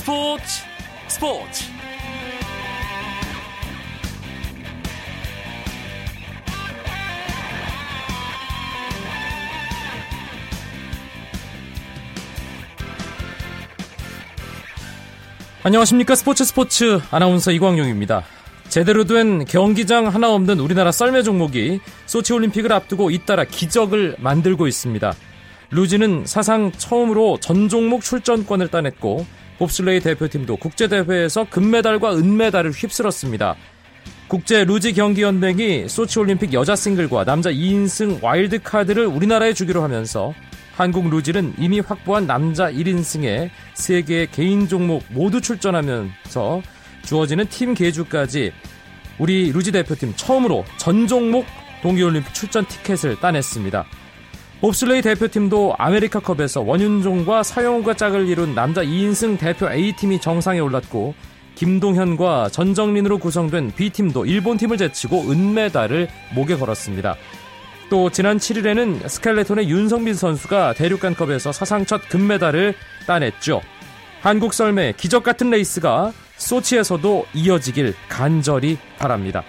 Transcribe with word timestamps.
스포츠 0.00 0.42
스포츠 1.08 1.64
안녕하십니까 15.62 16.14
스포츠 16.14 16.46
스포츠 16.46 17.00
아나운서 17.10 17.52
이광용입니다. 17.52 18.24
제대로 18.70 19.04
된 19.04 19.44
경기장 19.44 20.06
하나 20.06 20.32
없는 20.32 20.60
우리나라 20.60 20.92
썰매 20.92 21.22
종목이 21.22 21.80
소치 22.06 22.32
올림픽을 22.32 22.72
앞두고 22.72 23.10
잇따라 23.10 23.44
기적을 23.44 24.16
만들고 24.18 24.66
있습니다. 24.66 25.12
루지는 25.72 26.24
사상 26.24 26.72
처음으로 26.72 27.38
전 27.40 27.68
종목 27.68 28.00
출전권을 28.02 28.68
따냈고 28.68 29.26
봅슬레이 29.60 30.00
대표팀도 30.00 30.56
국제대회에서 30.56 31.44
금메달과 31.50 32.16
은메달을 32.16 32.70
휩쓸었습니다. 32.70 33.56
국제 34.26 34.64
루지 34.64 34.94
경기 34.94 35.20
연맹이 35.20 35.86
소치 35.86 36.18
올림픽 36.18 36.54
여자 36.54 36.74
싱글과 36.74 37.24
남자 37.24 37.50
2인승 37.50 38.22
와일드 38.22 38.62
카드를 38.62 39.06
우리나라에 39.06 39.52
주기로 39.52 39.82
하면서 39.82 40.32
한국 40.72 41.10
루지는 41.10 41.52
이미 41.58 41.80
확보한 41.80 42.26
남자 42.26 42.72
1인승에 42.72 43.50
3개의 43.74 44.28
개인 44.32 44.66
종목 44.66 45.04
모두 45.10 45.42
출전하면서 45.42 46.62
주어지는 47.02 47.46
팀 47.48 47.74
계주까지 47.74 48.52
우리 49.18 49.52
루지 49.52 49.72
대표팀 49.72 50.14
처음으로 50.16 50.64
전 50.78 51.06
종목 51.06 51.44
동계올림픽 51.82 52.32
출전 52.32 52.64
티켓을 52.64 53.20
따냈습니다. 53.20 53.84
봅슬레이 54.60 55.00
대표팀도 55.00 55.74
아메리카컵에서 55.78 56.60
원윤종과 56.60 57.42
서영우가 57.42 57.94
짝을 57.94 58.28
이룬 58.28 58.54
남자 58.54 58.82
2인승 58.82 59.38
대표 59.38 59.72
A팀이 59.72 60.20
정상에 60.20 60.58
올랐고 60.60 61.14
김동현과 61.54 62.50
전정린으로 62.50 63.18
구성된 63.18 63.72
B팀도 63.74 64.26
일본팀을 64.26 64.76
제치고 64.76 65.30
은메달을 65.30 66.08
목에 66.34 66.56
걸었습니다. 66.56 67.16
또 67.88 68.10
지난 68.10 68.36
7일에는 68.36 69.08
스켈레톤의 69.08 69.68
윤성빈 69.70 70.12
선수가 70.12 70.74
대륙간컵에서 70.74 71.52
사상 71.52 71.86
첫 71.86 72.06
금메달을 72.10 72.74
따냈죠. 73.06 73.62
한국 74.20 74.52
썰매 74.52 74.92
기적 74.98 75.24
같은 75.24 75.48
레이스가 75.48 76.12
소치에서도 76.36 77.26
이어지길 77.32 77.94
간절히 78.10 78.76
바랍니다. 78.98 79.42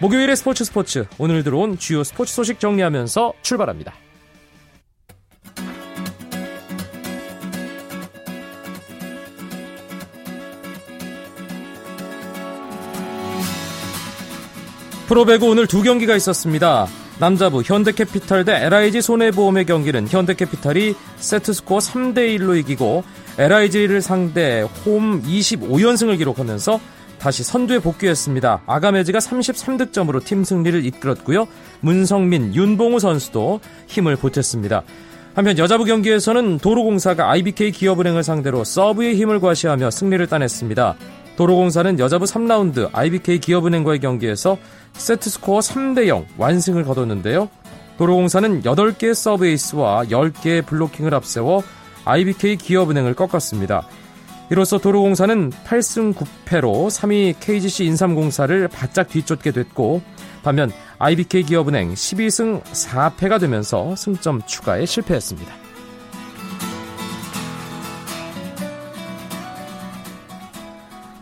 목요일의 0.00 0.36
스포츠 0.36 0.64
스포츠 0.64 1.06
오늘 1.16 1.44
들어온 1.44 1.78
주요 1.78 2.04
스포츠 2.04 2.34
소식 2.34 2.60
정리하면서 2.60 3.32
출발합니다. 3.40 3.94
프로배구 15.10 15.48
오늘 15.48 15.66
두 15.66 15.82
경기가 15.82 16.14
있었습니다. 16.14 16.86
남자부 17.18 17.62
현대캐피탈 17.64 18.44
대 18.44 18.64
LIG 18.66 19.02
손해보험의 19.02 19.66
경기는 19.66 20.06
현대캐피탈이 20.06 20.94
세트스코어 21.16 21.78
3대1로 21.78 22.56
이기고 22.56 23.02
LIG를 23.36 24.02
상대 24.02 24.60
홈 24.86 25.20
25연승을 25.24 26.16
기록하면서 26.16 26.78
다시 27.18 27.42
선두에 27.42 27.80
복귀했습니다. 27.80 28.62
아가메즈가 28.66 29.18
33득점으로 29.18 30.24
팀 30.24 30.44
승리를 30.44 30.86
이끌었고요. 30.86 31.48
문성민, 31.80 32.54
윤봉우 32.54 33.00
선수도 33.00 33.58
힘을 33.88 34.14
보탰습니다. 34.14 34.84
한편 35.34 35.58
여자부 35.58 35.86
경기에서는 35.86 36.58
도로공사가 36.58 37.30
IBK 37.30 37.72
기업은행을 37.72 38.22
상대로 38.22 38.62
서브의 38.62 39.16
힘을 39.16 39.40
과시하며 39.40 39.90
승리를 39.90 40.24
따냈습니다. 40.28 40.94
도로공사는 41.36 41.98
여자부 41.98 42.24
3라운드 42.26 42.90
IBK 42.92 43.38
기업은행과의 43.38 44.00
경기에서 44.00 44.58
세트 44.92 45.30
스코어 45.30 45.60
3대 45.60 46.06
0 46.06 46.26
완승을 46.36 46.84
거뒀는데요. 46.84 47.48
도로공사는 47.98 48.62
8개의 48.62 49.14
서브 49.14 49.46
에이스와 49.46 50.04
10개의 50.04 50.64
블로킹을 50.66 51.14
앞세워 51.14 51.62
IBK 52.04 52.56
기업은행을 52.56 53.14
꺾었습니다. 53.14 53.86
이로써 54.50 54.78
도로공사는 54.78 55.50
8승 55.50 56.14
9패로 56.14 56.88
3위 56.88 57.36
KGC 57.38 57.84
인삼공사를 57.84 58.66
바짝 58.68 59.08
뒤쫓게 59.08 59.52
됐고 59.52 60.02
반면 60.42 60.72
IBK 60.98 61.44
기업은행 61.44 61.94
12승 61.94 62.62
4패가 62.62 63.38
되면서 63.38 63.94
승점 63.94 64.42
추가에 64.46 64.86
실패했습니다. 64.86 65.59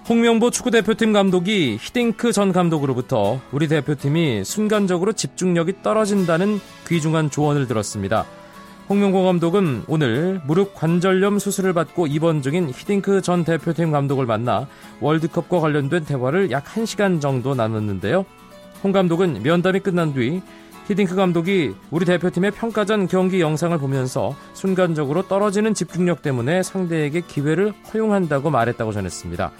홍명보 0.08 0.50
축구대표팀 0.50 1.12
감독이 1.12 1.76
히딩크 1.78 2.32
전 2.32 2.50
감독으로부터 2.50 3.42
우리 3.52 3.68
대표팀이 3.68 4.42
순간적으로 4.42 5.12
집중력이 5.12 5.82
떨어진다는 5.82 6.60
귀중한 6.86 7.28
조언을 7.28 7.66
들었습니다. 7.66 8.24
홍명보 8.88 9.22
감독은 9.24 9.82
오늘 9.86 10.40
무릎 10.46 10.74
관절염 10.74 11.38
수술을 11.38 11.74
받고 11.74 12.06
입원 12.06 12.40
중인 12.40 12.70
히딩크 12.70 13.20
전 13.20 13.44
대표팀 13.44 13.90
감독을 13.90 14.24
만나 14.24 14.66
월드컵과 15.02 15.60
관련된 15.60 16.06
대화를 16.06 16.50
약 16.52 16.64
1시간 16.64 17.20
정도 17.20 17.54
나눴는데요. 17.54 18.24
홍 18.82 18.92
감독은 18.92 19.42
면담이 19.42 19.80
끝난 19.80 20.14
뒤 20.14 20.40
히딩크 20.86 21.16
감독이 21.16 21.74
우리 21.90 22.06
대표팀의 22.06 22.52
평가전 22.52 23.08
경기 23.08 23.42
영상을 23.42 23.76
보면서 23.76 24.34
순간적으로 24.54 25.28
떨어지는 25.28 25.74
집중력 25.74 26.22
때문에 26.22 26.62
상대에게 26.62 27.20
기회를 27.20 27.74
허용한다고 27.92 28.48
말했다고 28.48 28.92
전했습니다. 28.92 29.52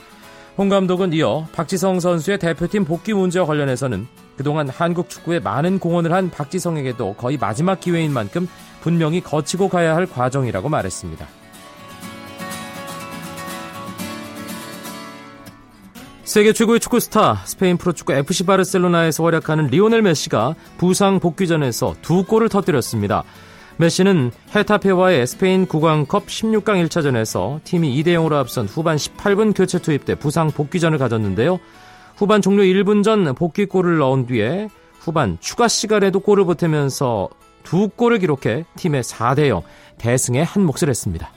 홍 0.58 0.68
감독은 0.68 1.12
이어 1.12 1.46
박지성 1.52 2.00
선수의 2.00 2.38
대표팀 2.40 2.84
복귀 2.84 3.12
문제와 3.14 3.46
관련해서는 3.46 4.08
그동안 4.36 4.68
한국 4.68 5.08
축구에 5.08 5.38
많은 5.38 5.78
공헌을 5.78 6.12
한 6.12 6.30
박지성에게도 6.30 7.14
거의 7.14 7.38
마지막 7.38 7.78
기회인 7.78 8.12
만큼 8.12 8.48
분명히 8.80 9.20
거치고 9.20 9.68
가야 9.68 9.94
할 9.94 10.06
과정이라고 10.06 10.68
말했습니다. 10.68 11.28
세계 16.24 16.52
최고의 16.52 16.80
축구 16.80 16.98
스타 16.98 17.36
스페인 17.44 17.76
프로축구 17.76 18.12
FC 18.12 18.44
바르셀로나에서 18.44 19.22
활약하는 19.24 19.68
리오넬 19.68 20.02
메시가 20.02 20.56
부상 20.76 21.20
복귀전에서 21.20 21.94
두 22.02 22.24
골을 22.24 22.48
터뜨렸습니다. 22.48 23.22
메시는 23.80 24.32
헤타페와의 24.56 25.24
스페인 25.28 25.64
국왕컵 25.66 26.26
16강 26.26 26.84
1차전에서 26.88 27.62
팀이 27.62 28.02
2대 28.02 28.08
0으로 28.08 28.32
앞선 28.32 28.66
후반 28.66 28.96
18분 28.96 29.56
교체 29.56 29.78
투입 29.78 30.04
돼 30.04 30.16
부상 30.16 30.50
복귀전을 30.50 30.98
가졌는데요. 30.98 31.60
후반 32.16 32.42
종료 32.42 32.64
1분 32.64 33.04
전 33.04 33.32
복귀골을 33.36 33.98
넣은 33.98 34.26
뒤에 34.26 34.68
후반 34.98 35.38
추가 35.38 35.68
시간에도 35.68 36.18
골을 36.18 36.44
보태면서 36.44 37.28
두 37.62 37.88
골을 37.88 38.18
기록해 38.18 38.64
팀의 38.76 39.04
4대 39.04 39.46
0 39.46 39.62
대승에 39.98 40.42
한 40.42 40.64
몫을 40.64 40.88
했습니다. 40.88 41.30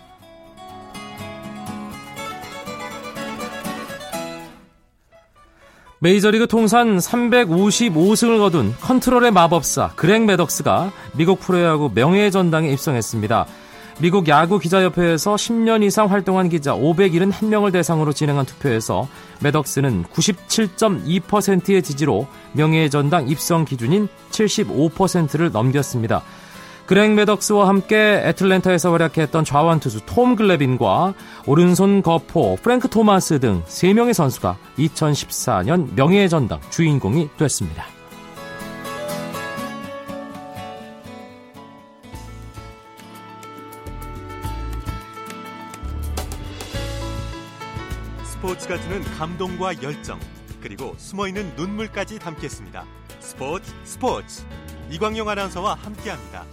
메이저리그 6.03 6.47
통산 6.47 6.97
355승을 6.97 8.39
거둔 8.39 8.73
컨트롤의 8.81 9.29
마법사 9.29 9.91
그렉 9.95 10.25
매덕스가 10.25 10.91
미국 11.13 11.39
프로야구 11.39 11.91
명예의 11.93 12.31
전당에 12.31 12.71
입성했습니다. 12.71 13.45
미국 13.99 14.27
야구 14.27 14.57
기자협회에서 14.57 15.35
10년 15.35 15.83
이상 15.83 16.09
활동한 16.09 16.49
기자 16.49 16.73
571명을 16.73 17.71
대상으로 17.71 18.13
진행한 18.13 18.47
투표에서 18.47 19.07
매덕스는 19.43 20.05
97.2%의 20.05 21.83
지지로 21.83 22.25
명예의 22.53 22.89
전당 22.89 23.27
입성 23.27 23.63
기준인 23.63 24.07
75%를 24.31 25.51
넘겼습니다. 25.51 26.23
그렉 26.91 27.13
매덕스와 27.13 27.69
함께 27.69 28.21
애틀랜타에서 28.25 28.91
활약했던 28.91 29.45
좌완 29.45 29.79
투수 29.79 30.01
톰 30.05 30.35
글래빈과 30.35 31.13
오른손 31.47 32.01
거포 32.01 32.57
프랭크 32.61 32.89
토마스 32.89 33.39
등 33.39 33.63
3명의 33.63 34.11
선수가 34.11 34.57
2014년 34.77 35.95
명예의 35.95 36.27
전당 36.27 36.59
주인공이 36.69 37.29
됐습니다. 37.37 37.85
스포츠가 48.25 48.77
주는 48.81 49.01
감동과 49.17 49.81
열정 49.81 50.19
그리고 50.59 50.93
숨어있는 50.97 51.53
눈물까지 51.55 52.19
담겠습니다. 52.19 52.83
스포츠 53.21 53.71
스포츠 53.85 54.43
이광용 54.89 55.29
아나운서와 55.29 55.75
함께합니다. 55.75 56.43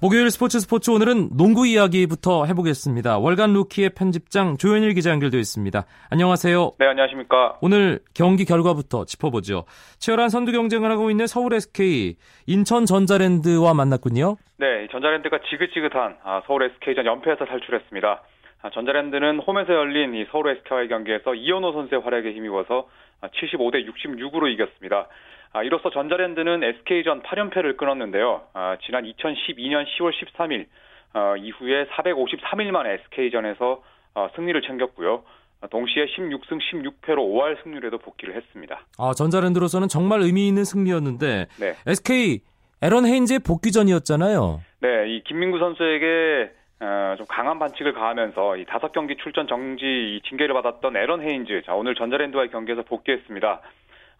목요일 0.00 0.30
스포츠 0.30 0.60
스포츠 0.60 0.92
오늘은 0.92 1.36
농구 1.36 1.66
이야기부터 1.66 2.44
해보겠습니다. 2.44 3.18
월간 3.18 3.52
루키의 3.52 3.90
편집장 3.98 4.56
조현일 4.56 4.94
기자 4.94 5.10
연결되어 5.10 5.40
있습니다. 5.40 5.86
안녕하세요. 6.10 6.72
네, 6.78 6.86
안녕하십니까. 6.86 7.58
오늘 7.60 7.98
경기 8.14 8.44
결과부터 8.44 9.06
짚어보죠. 9.06 9.64
치열한 9.98 10.28
선두 10.28 10.52
경쟁을 10.52 10.88
하고 10.92 11.10
있는 11.10 11.26
서울 11.26 11.52
SK, 11.52 12.14
인천 12.46 12.86
전자랜드와 12.86 13.74
만났군요. 13.74 14.36
네, 14.58 14.86
전자랜드가 14.92 15.40
지긋지긋한 15.50 16.18
아, 16.22 16.42
서울 16.46 16.62
SK전 16.62 17.04
연패에서 17.04 17.46
탈출했습니다. 17.46 18.22
아, 18.62 18.70
전자랜드는 18.70 19.40
홈에서 19.40 19.72
열린 19.72 20.14
이 20.14 20.24
서울 20.30 20.50
SK와의 20.50 20.88
경기에서 20.90 21.34
이현호 21.34 21.72
선수의 21.72 22.02
활약에 22.02 22.30
힘입어서 22.34 22.86
75대 23.22 23.84
66으로 23.84 24.48
이겼습니다. 24.52 25.08
아, 25.52 25.62
이로써 25.62 25.90
전자랜드는 25.90 26.62
SK전 26.62 27.22
8연패를 27.22 27.76
끊었는데요. 27.76 28.42
아, 28.52 28.76
지난 28.84 29.04
2012년 29.04 29.84
10월 29.86 30.12
13일 30.12 30.66
어, 31.14 31.36
이후에 31.36 31.86
453일 31.86 32.70
만에 32.70 32.94
SK전에서 32.94 33.82
어, 34.14 34.28
승리를 34.36 34.60
챙겼고요. 34.62 35.22
동시에 35.70 36.06
16승 36.06 36.60
16패로 36.60 37.16
5할 37.18 37.62
승률에도 37.64 37.98
복귀를 37.98 38.36
했습니다. 38.36 38.80
아, 38.98 39.12
전자랜드로서는 39.12 39.88
정말 39.88 40.20
의미 40.20 40.46
있는 40.46 40.64
승리였는데 40.64 41.46
네. 41.58 41.74
SK 41.86 42.40
애런 42.80 43.06
헤인즈의 43.06 43.40
복귀전이었잖아요. 43.40 44.60
네, 44.80 45.08
이 45.08 45.24
김민구 45.24 45.58
선수에게 45.58 46.52
어, 46.80 47.14
좀 47.16 47.26
강한 47.28 47.58
반칙을 47.58 47.92
가하면서 47.92 48.58
이 48.58 48.64
다섯 48.66 48.92
경기 48.92 49.16
출전 49.16 49.48
정지 49.48 50.20
징계를 50.28 50.54
받았던 50.54 50.96
애런 50.96 51.20
헤인즈, 51.22 51.62
자 51.66 51.74
오늘 51.74 51.96
전자랜드와의 51.96 52.50
경기에서 52.50 52.82
복귀했습니다. 52.82 53.60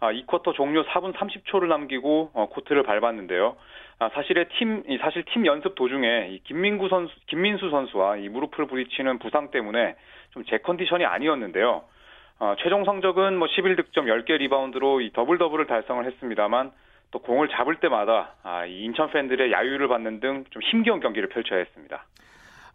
아, 0.00 0.12
2쿼터 0.12 0.55
종료 0.55 0.85
4분 0.85 1.12
30초를 1.15 1.67
남기고 1.69 2.31
어, 2.35 2.49
코트를 2.50 2.83
밟았는데요. 2.85 3.56
아, 4.00 4.09
사실의 4.11 4.47
팀, 4.59 4.85
사실 5.00 5.25
팀 5.33 5.45
연습 5.47 5.75
도중에 5.75 6.29
이 6.31 6.39
김민구 6.45 6.89
선수, 6.89 7.12
김민수 7.27 7.71
선수와 7.71 8.17
이 8.19 8.29
무릎을 8.29 8.67
부딪히는 8.67 9.19
부상 9.19 9.50
때문에 9.50 9.97
좀 10.31 10.45
제 10.45 10.59
컨디션이 10.59 11.05
아니었는데요. 11.05 11.83
어, 12.41 12.55
최종 12.61 12.85
성적은 12.85 13.37
뭐 13.39 13.49
11득점 13.49 14.05
10개 14.05 14.37
리바운드로 14.39 15.00
이 15.00 15.11
더블 15.12 15.39
더블을 15.39 15.67
달성을 15.67 16.05
했습니다만 16.05 16.71
또 17.11 17.19
공을 17.19 17.49
잡을 17.49 17.77
때마다 17.81 18.35
아, 18.45 18.67
이 18.67 18.85
인천 18.85 19.11
팬들의 19.11 19.50
야유를 19.50 19.89
받는 19.89 20.21
등 20.21 20.45
좀 20.50 20.62
힘겨운 20.62 21.00
경기를 21.00 21.29
펼쳐야 21.29 21.59
했습니다. 21.59 22.05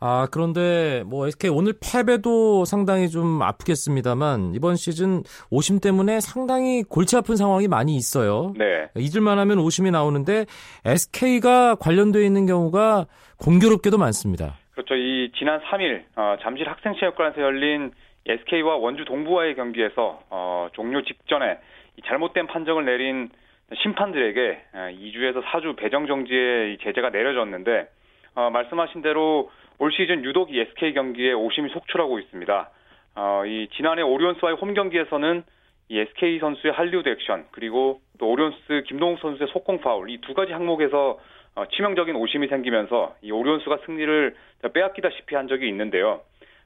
아, 0.06 0.28
그런데 0.30 1.02
뭐 1.06 1.28
SK 1.28 1.50
오늘 1.50 1.72
패배도 1.80 2.66
상당히 2.66 3.08
좀 3.08 3.42
아프겠습니다만 3.42 4.52
이번 4.54 4.76
시즌 4.76 5.24
오심 5.50 5.80
때문에 5.80 6.20
상당히 6.20 6.84
골치 6.84 7.16
아픈 7.16 7.38
상황이 7.38 7.70
많이 7.70 7.96
있어요. 7.96 8.54
네. 8.58 8.90
잊을만 8.98 9.40
하면 9.40 9.60
오심이 9.60 9.92
나오는데 9.92 10.44
SK가 10.84 11.76
관련되어 11.76 12.22
있는 12.22 12.46
경우가 12.46 13.06
공교롭게도 13.40 13.98
많습니다. 13.98 14.56
그렇죠. 14.74 14.94
이 14.96 15.32
지난 15.38 15.62
3일 15.62 16.04
어, 16.18 16.36
잠실 16.42 16.68
학생체육관에서 16.68 17.40
열린 17.42 17.92
SK와 18.28 18.76
원주 18.76 19.06
동부와의 19.06 19.56
경기에서 19.56 20.20
어, 20.30 20.68
종료 20.74 21.02
직전에 21.02 21.60
잘못된 22.04 22.48
판정을 22.48 22.84
내린 22.84 23.30
심판들에게 23.82 24.64
2주에서 24.76 25.38
어, 25.38 25.42
4주 25.44 25.78
배정 25.78 26.08
정지의 26.08 26.80
제재가 26.84 27.12
내려졌는데 27.12 27.88
어, 28.36 28.50
말씀하신 28.50 29.02
대로 29.02 29.52
올 29.80 29.92
시즌 29.92 30.24
유독 30.24 30.54
이 30.54 30.60
SK 30.60 30.94
경기에 30.94 31.34
오심이 31.34 31.70
속출하고 31.70 32.20
있습니다. 32.20 32.70
어, 33.16 33.44
이 33.46 33.68
지난해 33.76 34.02
오리온스와의 34.02 34.58
홈 34.58 34.74
경기에서는 34.74 35.44
이 35.90 36.00
SK 36.00 36.40
선수의 36.40 36.74
할리우드 36.74 37.10
액션 37.10 37.46
그리고 37.52 38.00
또 38.20 38.30
오리온스 38.30 38.84
김동욱 38.88 39.20
선수의 39.20 39.50
속공 39.52 39.82
파울 39.82 40.10
이 40.10 40.18
두 40.22 40.34
가지 40.34 40.54
항목에서 40.54 41.20
어, 41.56 41.66
치명적인 41.68 42.16
오심이 42.16 42.48
생기면서 42.48 43.16
이 43.22 43.32
오리온스가 43.32 43.80
승리를 43.86 44.36
빼앗기다시피 44.74 45.36
한 45.36 45.48
적이 45.48 45.68
있는데요. 45.70 46.22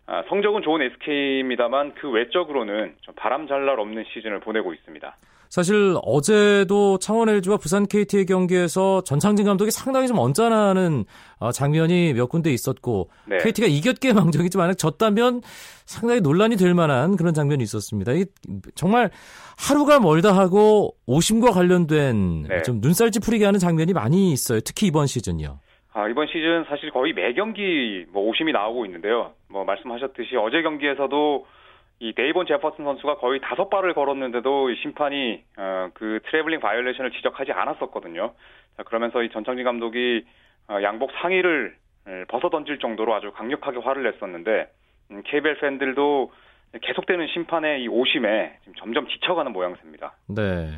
아, 0.05 0.23
성적은 0.29 0.61
좋은 0.61 0.81
SK입니다만 0.81 1.95
그 1.95 2.09
외적으로는 2.09 2.95
좀 3.01 3.13
바람 3.15 3.47
잘 3.47 3.65
날 3.65 3.77
없는 3.81 4.05
시즌을 4.13 4.39
보내고 4.39 4.73
있습니다. 4.73 5.15
사실 5.49 5.95
어제도 6.03 6.97
창원 6.99 7.29
LG와 7.29 7.57
부산 7.57 7.85
KT의 7.85 8.25
경기에서 8.25 9.01
전창진 9.01 9.45
감독이 9.45 9.71
상당히 9.71 10.07
좀 10.07 10.17
언짢아하는 10.19 11.05
어, 11.39 11.51
장면이 11.51 12.13
몇 12.13 12.27
군데 12.27 12.51
있었고 12.51 13.09
네. 13.27 13.37
KT가 13.37 13.67
이겼기에 13.67 14.13
망정이지 14.13 14.57
만약 14.57 14.77
졌다면 14.77 15.41
상당히 15.85 16.21
논란이 16.21 16.57
될 16.57 16.73
만한 16.73 17.15
그런 17.15 17.33
장면이 17.33 17.63
있었습니다. 17.63 18.11
정말 18.75 19.09
하루가 19.57 19.99
멀다 19.99 20.35
하고 20.35 20.95
오심과 21.05 21.51
관련된 21.51 22.43
네. 22.43 22.61
좀 22.63 22.79
눈살 22.81 23.11
찌푸리게 23.11 23.45
하는 23.45 23.59
장면이 23.59 23.93
많이 23.93 24.31
있어요. 24.31 24.59
특히 24.61 24.87
이번 24.87 25.07
시즌요. 25.07 25.59
아, 25.93 26.07
이번 26.07 26.27
시즌 26.27 26.63
사실 26.69 26.91
거의 26.91 27.11
매 27.13 27.33
경기 27.33 28.05
뭐 28.11 28.23
오심이 28.29 28.51
나오고 28.51 28.85
있는데요. 28.85 29.33
뭐 29.49 29.63
말씀하셨듯이 29.63 30.35
어제 30.35 30.61
경기에서도 30.61 31.45
이 31.99 32.13
데이본 32.13 32.45
제퍼슨 32.45 32.85
선수가 32.85 33.17
거의 33.17 33.39
다섯 33.41 33.69
발을 33.69 33.93
걸었는데도 33.93 34.73
심판이 34.75 35.43
어, 35.57 35.89
그 35.93 36.19
트래블링 36.25 36.59
바이올레이션을 36.59 37.11
지적하지 37.11 37.51
않았었거든요. 37.51 38.33
자, 38.77 38.83
그러면서 38.83 39.23
이 39.23 39.29
전창진 39.29 39.65
감독이 39.65 40.23
어, 40.69 40.81
양복 40.83 41.11
상의를 41.21 41.75
벗어 42.29 42.49
던질 42.49 42.79
정도로 42.79 43.13
아주 43.13 43.31
강력하게 43.33 43.79
화를 43.79 44.03
냈었는데 44.03 44.69
음, 45.11 45.23
KBL 45.25 45.59
팬들도 45.59 46.31
계속되는 46.81 47.27
심판의 47.33 47.83
이 47.83 47.87
오심에 47.87 48.59
지금 48.61 48.73
점점 48.77 49.07
지쳐가는 49.07 49.51
모양새입니다. 49.51 50.13
네. 50.27 50.69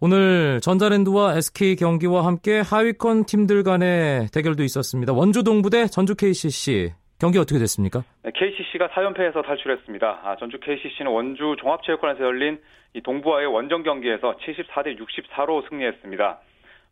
오늘 0.00 0.60
전자랜드와 0.62 1.36
SK 1.36 1.76
경기와 1.76 2.24
함께 2.24 2.60
하위권 2.60 3.26
팀들 3.26 3.62
간의 3.62 4.28
대결도 4.32 4.62
있었습니다. 4.62 5.12
원주 5.12 5.44
동부 5.44 5.73
대 5.73 5.88
전주 5.88 6.14
KCC 6.14 6.94
경기 7.20 7.38
어떻게 7.38 7.58
됐습니까? 7.58 8.02
네, 8.22 8.30
KCC가 8.34 8.88
4연패에서 8.88 9.44
탈출했습니다. 9.44 10.20
아, 10.24 10.36
전주 10.36 10.58
KCC는 10.58 11.12
원주 11.12 11.56
종합체육관에서 11.60 12.24
열린 12.24 12.58
이 12.94 13.02
동부와의 13.02 13.46
원정 13.46 13.82
경기에서 13.82 14.36
74대 14.38 14.98
64로 14.98 15.68
승리했습니다. 15.68 16.38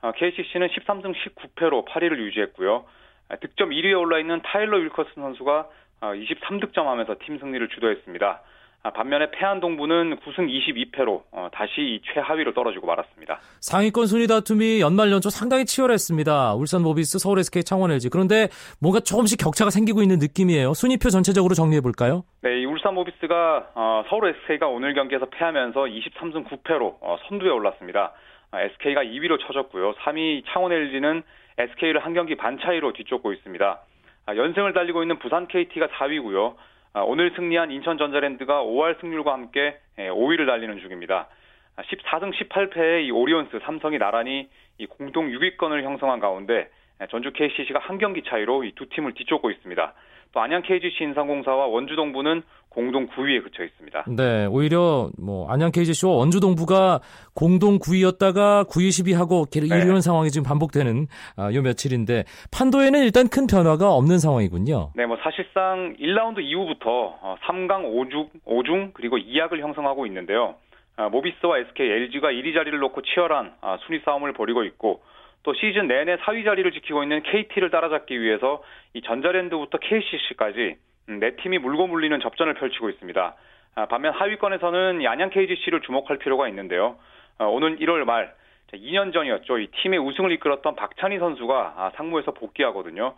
아, 0.03 0.13
KCC는 0.13 0.69
13승 0.69 1.15
19패로 1.15 1.87
8위를 1.89 2.19
유지했고요. 2.19 2.85
아, 3.31 3.37
득점 3.37 3.71
1위에 3.71 3.99
올라 3.99 4.19
있는 4.19 4.43
타일러 4.43 4.77
윌커슨 4.79 5.15
선수가 5.15 5.69
23득점하면서 6.01 7.11
아, 7.11 7.15
팀 7.25 7.39
승리를 7.39 7.67
주도했습니다. 7.69 8.43
아, 8.83 8.91
반면에 8.91 9.31
패한 9.33 9.61
동부는 9.61 10.19
9승 10.21 10.49
22패로 10.49 11.23
어, 11.33 11.49
다시 11.53 12.01
최하위로 12.05 12.55
떨어지고 12.55 12.87
말았습니다. 12.87 13.41
상위권 13.61 14.07
순위 14.07 14.27
다툼이 14.27 14.81
연말 14.81 15.11
연초 15.11 15.31
상당히 15.31 15.65
치열했습니다. 15.65 16.55
울산 16.55 16.83
모비스, 16.83 17.19
서울 17.19 17.41
SK, 17.41 17.65
창원 17.65 17.91
LG. 17.91 18.09
그런데 18.09 18.49
뭔가 18.81 19.01
조금씩 19.01 19.39
격차가 19.41 19.71
생기고 19.71 20.03
있는 20.03 20.19
느낌이에요. 20.21 20.75
순위표 20.75 21.11
전체적으로 21.11 21.55
정리해 21.55 21.81
볼까요? 21.81 22.23
네, 22.43 22.61
이 22.61 22.65
울산 22.67 22.95
모비스가 22.95 23.71
어, 23.75 24.05
서울 24.09 24.29
SK가 24.29 24.69
오늘 24.69 24.95
경기에서 24.95 25.27
패하면서 25.27 25.81
23승 25.81 26.47
9패로 26.49 26.97
어, 27.01 27.17
선두에 27.29 27.51
올랐습니다. 27.51 28.13
SK가 28.53 29.03
2위로 29.03 29.39
쳐졌고요. 29.47 29.95
3위 29.95 30.45
창원 30.49 30.73
LG는 30.73 31.23
SK를 31.59 32.05
한 32.05 32.15
경기 32.15 32.37
반 32.37 32.59
차이로 32.59 32.93
뒤쫓고 32.93 33.33
있습니다. 33.33 33.81
아, 34.27 34.37
연승을 34.37 34.73
달리고 34.73 35.03
있는 35.03 35.19
부산 35.19 35.49
KT가 35.49 35.89
4위고요. 35.89 36.55
아, 36.99 37.03
오늘 37.03 37.31
승리한 37.37 37.71
인천전자랜드가 37.71 38.65
5할 38.65 39.01
승률과 39.01 39.33
함께 39.33 39.79
5위를 39.99 40.41
예, 40.41 40.47
달리는 40.47 40.81
중입니다. 40.81 41.29
14승 41.77 42.25
아, 42.25 42.31
18패의 42.33 43.07
이 43.07 43.13
오리온스, 43.13 43.61
삼성이 43.63 43.99
나란히 43.99 44.49
이 44.79 44.87
공동 44.87 45.29
6위권을 45.29 45.85
형성한 45.85 46.19
가운데 46.19 46.69
예, 47.01 47.07
전주 47.07 47.33
KCC가 47.33 47.79
한 47.79 47.99
경기 47.99 48.25
차이로 48.25 48.65
이 48.65 48.73
두 48.75 48.89
팀을 48.89 49.15
뒤쫓고 49.15 49.49
있습니다. 49.53 49.95
또 50.33 50.41
안양 50.41 50.63
KGC 50.63 51.05
인삼공사와 51.05 51.67
원주동부는 51.67 52.43
공동 52.69 53.09
9위에 53.09 53.43
그쳐 53.43 53.65
있습니다. 53.65 54.05
네, 54.17 54.47
오히려 54.47 55.11
뭐 55.19 55.51
안양 55.51 55.73
KGC와 55.73 56.15
원주동부가 56.15 57.01
공동 57.35 57.79
9위였다가 57.79 58.69
9위 58.69 58.89
10위하고 58.91 59.51
네. 59.51 59.67
이런 59.67 60.01
상황이 60.01 60.31
지금 60.31 60.47
반복되는 60.47 61.07
아, 61.37 61.53
요 61.53 61.63
며칠인데 61.63 62.25
판도에는 62.53 63.03
일단 63.03 63.29
큰 63.29 63.47
변화가 63.47 63.91
없는 63.91 64.19
상황이군요. 64.19 64.93
네, 64.95 65.07
뭐 65.07 65.17
사실상 65.23 65.97
1라운드 65.99 66.41
이후부터 66.41 67.39
3강 67.49 67.85
어, 67.85 67.91
5중, 67.91 68.29
5중 68.47 68.91
그리고 68.95 69.19
2약을 69.19 69.61
형성하고 69.61 70.07
있는데요. 70.07 70.55
아, 70.97 71.09
모비스와 71.09 71.59
SK, 71.59 71.91
LG가 71.91 72.29
1위 72.29 72.55
자리를 72.55 72.77
놓고 72.79 73.03
치열한 73.03 73.55
아, 73.61 73.79
순위 73.87 74.01
싸움을 74.05 74.33
벌이고 74.35 74.65
있고 74.65 75.01
또 75.49 75.55
시즌 75.55 75.89
내내 75.89 76.17
4위 76.17 76.45
자리를 76.45 76.71
지키고 76.73 77.03
있는 77.03 77.23
KT를 77.23 77.71
따라잡기 77.71 78.21
위해서 78.21 78.63
이 78.93 79.01
전자랜드부터 79.01 79.79
KCC까지 79.79 80.77
음, 81.09 81.21
네 81.21 81.37
팀이 81.37 81.57
물고 81.57 81.87
물리는 81.87 82.21
접전을 82.21 82.53
펼치고 82.53 82.91
있습니다. 82.91 83.35
아, 83.75 83.87
반면 83.87 84.13
하위권에서는 84.13 85.07
안양 85.07 85.31
KGC를 85.31 85.81
주목할 85.81 86.19
필요가 86.19 86.49
있는데요. 86.49 86.99
아, 87.39 87.47
오늘 87.47 87.79
1월 87.79 88.05
말 88.05 88.35
2년 88.75 89.15
전이었죠. 89.15 89.59
이 89.61 89.69
팀의 89.69 89.99
우승을 90.01 90.33
이끌었던 90.33 90.77
박찬희 90.77 91.19
선수가 91.19 91.75
아, 91.79 91.93
상무에서 91.97 92.33
복귀하거든요. 92.33 93.15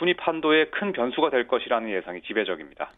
순위 0.00 0.14
판도에 0.14 0.70
큰 0.70 0.90
변수가 0.90 1.30
될 1.30 1.46
것이라는 1.46 1.90
예상이 1.90 2.22
지배적입니다. 2.22 2.90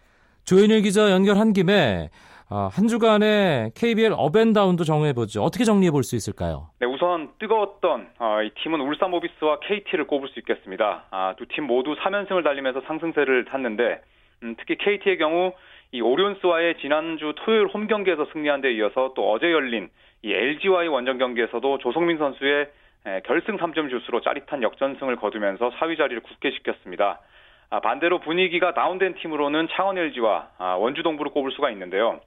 조현일 0.46 0.80
기자 0.80 1.10
연결한 1.10 1.52
김에 1.52 2.08
아, 2.08 2.29
한 2.50 2.88
주간의 2.88 3.70
KBL 3.76 4.12
업앤다운도 4.16 4.82
정해보죠. 4.84 5.42
어떻게 5.42 5.64
정리해 5.64 5.90
볼 5.92 6.02
수 6.02 6.16
있을까요? 6.16 6.68
네, 6.80 6.86
우선 6.86 7.28
뜨거웠던 7.38 8.08
어, 8.18 8.42
이 8.42 8.50
팀은 8.62 8.80
울산 8.80 9.10
모비스와 9.10 9.60
KT를 9.60 10.06
꼽을 10.08 10.28
수 10.28 10.38
있겠습니다. 10.40 11.04
아, 11.10 11.34
두팀 11.38 11.64
모두 11.64 11.94
3연승을 11.94 12.42
달리면서 12.42 12.80
상승세를 12.86 13.44
탔는데 13.44 14.00
음, 14.42 14.56
특히 14.58 14.76
KT의 14.76 15.18
경우 15.18 15.52
이 15.92 16.00
오리온스와의 16.00 16.78
지난주 16.80 17.32
토요일 17.36 17.66
홈 17.68 17.86
경기에서 17.86 18.26
승리한 18.32 18.60
데 18.62 18.72
이어서 18.72 19.12
또 19.14 19.30
어제 19.30 19.50
열린 19.52 19.88
이 20.22 20.32
LG와의 20.32 20.88
원정 20.88 21.18
경기에서도 21.18 21.78
조성민 21.78 22.18
선수의 22.18 22.68
에, 23.06 23.20
결승 23.26 23.56
3점 23.58 23.90
슛으로 23.90 24.20
짜릿한 24.22 24.62
역전승을 24.62 25.16
거두면서 25.16 25.70
4위 25.70 25.96
자리를 25.96 26.20
굳게 26.22 26.50
지켰습니다. 26.52 27.20
아, 27.70 27.80
반대로 27.80 28.18
분위기가 28.18 28.74
다운된 28.74 29.14
팀으로는 29.22 29.68
창원 29.76 29.96
LG와 29.98 30.48
아, 30.58 30.74
원주 30.74 31.02
동부를 31.04 31.30
꼽을 31.32 31.52
수가 31.52 31.70
있는데요. 31.70 32.20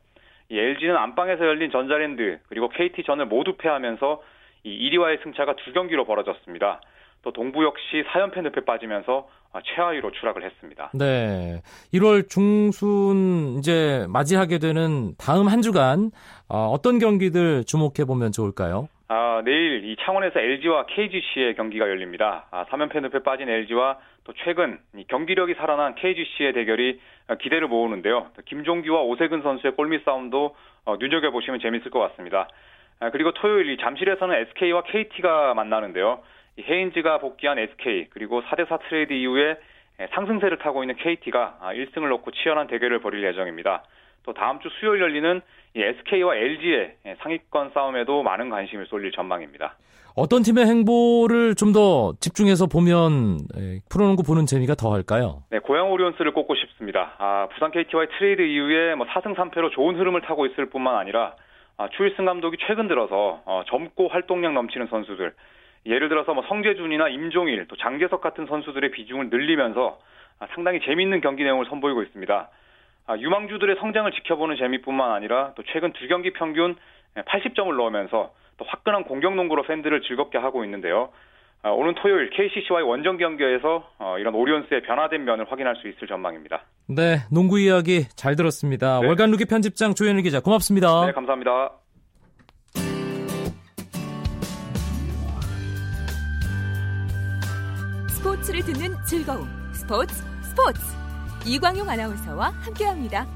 이 0.49 0.57
LG는 0.57 0.95
안방에서 0.95 1.45
열린 1.45 1.71
전자랜드 1.71 2.39
그리고 2.47 2.69
KT전을 2.69 3.25
모두 3.25 3.55
패하면서 3.57 4.21
이 4.63 4.89
1위와의 4.89 5.23
승차가 5.23 5.55
두 5.57 5.73
경기로 5.73 6.05
벌어졌습니다. 6.05 6.81
또 7.21 7.31
동부 7.31 7.63
역시 7.63 8.03
4연패 8.11 8.41
늪에 8.43 8.65
빠지면서 8.65 9.27
아, 9.53 9.61
최하위로 9.63 10.11
추락을 10.11 10.43
했습니다. 10.43 10.91
네. 10.93 11.61
1월 11.93 12.27
중순 12.27 13.59
이제 13.59 14.05
맞이하게 14.09 14.57
되는 14.57 15.13
다음 15.17 15.47
한 15.47 15.61
주간 15.61 16.11
어, 16.49 16.69
어떤 16.71 16.97
경기들 16.97 17.63
주목해 17.63 18.05
보면 18.07 18.31
좋을까요? 18.31 18.89
아, 19.15 19.43
내일 19.45 19.85
이 19.85 19.95
창원에서 19.97 20.39
LG와 20.39 20.87
KGC의 20.87 21.53
경기가 21.53 21.87
열립니다. 21.87 22.47
아, 22.49 22.65
3연패 22.65 22.99
늪에 22.99 23.19
빠진 23.19 23.47
LG와 23.47 23.99
또 24.23 24.33
최근 24.43 24.79
경기력이 25.07 25.53
살아난 25.53 25.93
KGC의 25.93 26.53
대결이 26.53 26.99
기대를 27.39 27.67
모으는데요. 27.67 28.31
김종규와 28.45 29.03
오세근 29.03 29.43
선수의 29.43 29.75
골밑 29.75 30.03
싸움도 30.03 30.55
어, 30.85 30.95
눈여겨보시면 30.97 31.59
재밌을 31.59 31.91
것 31.91 31.99
같습니다. 31.99 32.47
아, 33.01 33.11
그리고 33.11 33.33
토요일 33.33 33.69
이 33.69 33.77
잠실에서는 33.77 34.35
SK와 34.35 34.81
KT가 34.81 35.53
만나는데요. 35.53 36.23
헤인즈가 36.59 37.19
복귀한 37.19 37.59
SK 37.59 38.07
그리고 38.09 38.41
4대4 38.41 38.79
트레이드 38.89 39.13
이후에 39.13 39.57
상승세를 40.09 40.57
타고 40.57 40.81
있는 40.81 40.95
KT가 40.95 41.59
1승을 41.61 42.05
아, 42.05 42.09
놓고 42.09 42.31
치열한 42.31 42.65
대결을 42.65 42.97
벌일 42.97 43.23
예정입니다. 43.27 43.83
또 44.23 44.33
다음 44.33 44.59
주 44.59 44.69
수요일 44.79 45.01
열리는 45.01 45.41
SK와 45.75 46.35
LG의 46.35 46.95
상위권 47.19 47.71
싸움에도 47.73 48.23
많은 48.23 48.49
관심을 48.49 48.85
쏠릴 48.87 49.11
전망입니다. 49.11 49.75
어떤 50.15 50.43
팀의 50.43 50.67
행보를 50.67 51.55
좀 51.55 51.73
더 51.73 52.13
집중해서 52.19 52.67
보면 52.67 53.39
프로농구 53.89 54.21
보는 54.21 54.45
재미가 54.45 54.75
더할까요? 54.75 55.41
네, 55.49 55.57
고양 55.57 55.91
오리온스를 55.91 56.33
꼽고 56.33 56.53
싶습니다. 56.53 57.15
아, 57.17 57.47
부산 57.51 57.71
KT와의 57.71 58.09
트레이드 58.19 58.43
이후에 58.43 58.93
뭐 58.93 59.07
4승 59.07 59.35
3패로 59.35 59.71
좋은 59.71 59.95
흐름을 59.97 60.21
타고 60.21 60.45
있을 60.45 60.67
뿐만 60.67 60.95
아니라 60.97 61.33
아, 61.77 61.89
추일승 61.97 62.25
감독이 62.25 62.57
최근 62.67 62.87
들어서 62.87 63.41
어, 63.45 63.63
젊고 63.67 64.09
활동량 64.09 64.53
넘치는 64.53 64.85
선수들, 64.91 65.33
예를 65.87 66.09
들어서 66.09 66.35
뭐 66.35 66.43
성재준이나 66.47 67.09
임종일, 67.09 67.67
또 67.67 67.75
장재석 67.77 68.21
같은 68.21 68.45
선수들의 68.45 68.91
비중을 68.91 69.29
늘리면서 69.31 69.97
아, 70.39 70.45
상당히 70.53 70.79
재미있는 70.81 71.21
경기 71.21 71.43
내용을 71.43 71.65
선보이고 71.65 72.03
있습니다. 72.03 72.49
아, 73.05 73.17
유망주들의 73.17 73.75
성장을 73.79 74.11
지켜보는 74.11 74.57
재미뿐만 74.57 75.11
아니라 75.11 75.53
또 75.55 75.63
최근 75.73 75.91
두 75.93 76.07
경기 76.07 76.31
평균 76.33 76.75
80점을 77.15 77.75
넣으면서 77.75 78.33
또 78.57 78.65
화끈한 78.65 79.03
공격 79.05 79.35
농구로 79.35 79.63
팬들을 79.63 80.01
즐겁게 80.01 80.37
하고 80.37 80.63
있는데요. 80.63 81.09
아, 81.63 81.69
오는 81.69 81.95
토요일 81.95 82.29
KCC와의 82.29 82.85
원정 82.85 83.17
경기에서 83.17 83.87
어, 83.97 84.17
이런 84.19 84.35
오리온스의 84.35 84.81
변화된 84.83 85.23
면을 85.23 85.49
확인할 85.49 85.77
수 85.77 85.87
있을 85.87 86.07
전망입니다. 86.07 86.63
네, 86.89 87.19
농구 87.31 87.57
이야기 87.59 88.03
잘 88.15 88.35
들었습니다. 88.35 88.99
네. 88.99 89.07
월간 89.07 89.31
루키 89.31 89.45
편집장 89.45 89.95
조현일 89.95 90.23
기자 90.23 90.41
고맙습니다. 90.41 91.05
네, 91.05 91.11
감사합니다. 91.13 91.71
스포츠를 98.09 98.61
듣는 98.61 98.95
즐거움. 99.05 99.47
스포츠 99.73 100.15
스포츠. 100.41 101.02
이광용 101.45 101.89
아나운서와 101.89 102.49
함께합니다. 102.49 103.27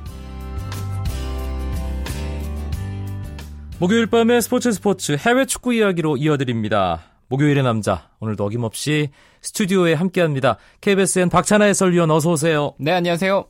목요일 3.79 4.07
밤의 4.07 4.41
스포츠 4.41 4.71
스포츠 4.71 5.17
해외 5.19 5.45
축구 5.45 5.73
이야기로 5.73 6.17
이어드립니다. 6.17 7.03
목요일의 7.27 7.63
남자 7.63 8.09
오늘도 8.19 8.45
어김없이 8.45 9.09
스튜디오에 9.41 9.93
함께합니다. 9.93 10.57
KBSN 10.81 11.29
박찬하 11.29 11.65
해설위원 11.65 12.09
어서 12.09 12.31
오세요. 12.31 12.73
네 12.79 12.91
안녕하세요. 12.91 13.45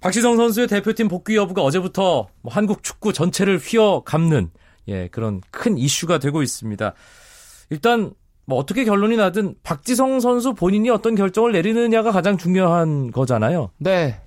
박시성 0.00 0.36
선수의 0.36 0.66
대표팀 0.66 1.08
복귀 1.08 1.36
여부가 1.36 1.62
어제부터 1.62 2.28
뭐 2.42 2.52
한국 2.52 2.82
축구 2.82 3.12
전체를 3.12 3.58
휘어감는 3.58 4.50
예 4.88 5.08
그런 5.08 5.40
큰 5.50 5.78
이슈가 5.78 6.18
되고 6.18 6.42
있습니다. 6.42 6.94
일단 7.70 8.12
뭐 8.46 8.58
어떻게 8.58 8.84
결론이 8.84 9.16
나든 9.16 9.56
박지성 9.62 10.20
선수 10.20 10.54
본인이 10.54 10.88
어떤 10.88 11.14
결정을 11.16 11.52
내리느냐가 11.52 12.12
가장 12.12 12.38
중요한 12.38 13.10
거잖아요. 13.10 13.70
네. 13.78 14.20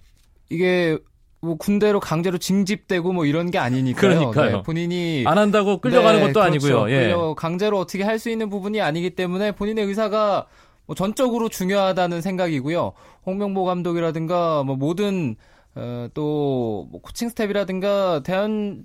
이게 0.50 0.98
뭐 1.42 1.56
군대로 1.56 2.02
강제로 2.02 2.38
징집되고 2.38 3.14
뭐 3.14 3.26
이런 3.26 3.50
게 3.50 3.58
아니니까요. 3.58 4.02
그러니까요. 4.32 4.58
네, 4.58 4.62
본인이 4.64 5.24
안 5.26 5.38
한다고 5.38 5.78
끌려가는 5.80 6.20
네, 6.20 6.28
것도 6.34 6.42
그렇죠. 6.42 6.80
아니고요. 6.82 6.92
예. 6.92 7.16
강제로 7.38 7.80
어떻게 7.80 8.04
할 8.04 8.20
수 8.20 8.30
있는 8.30 8.50
부분이 8.50 8.82
아니기 8.82 9.12
때문에 9.12 9.54
본인의 9.54 9.86
의사가 9.86 10.48
뭐 10.86 10.96
전적으로 10.96 11.48
중요하다는 11.48 12.22
생각이고요. 12.22 12.92
홍명보 13.26 13.64
감독이라든가 13.64 14.64
뭐 14.64 14.76
모든 14.76 15.38
어, 15.76 16.08
또 16.14 16.88
뭐 16.92 17.00
코칭 17.02 17.30
스텝이라든가 17.30 18.22
대한 18.24 18.84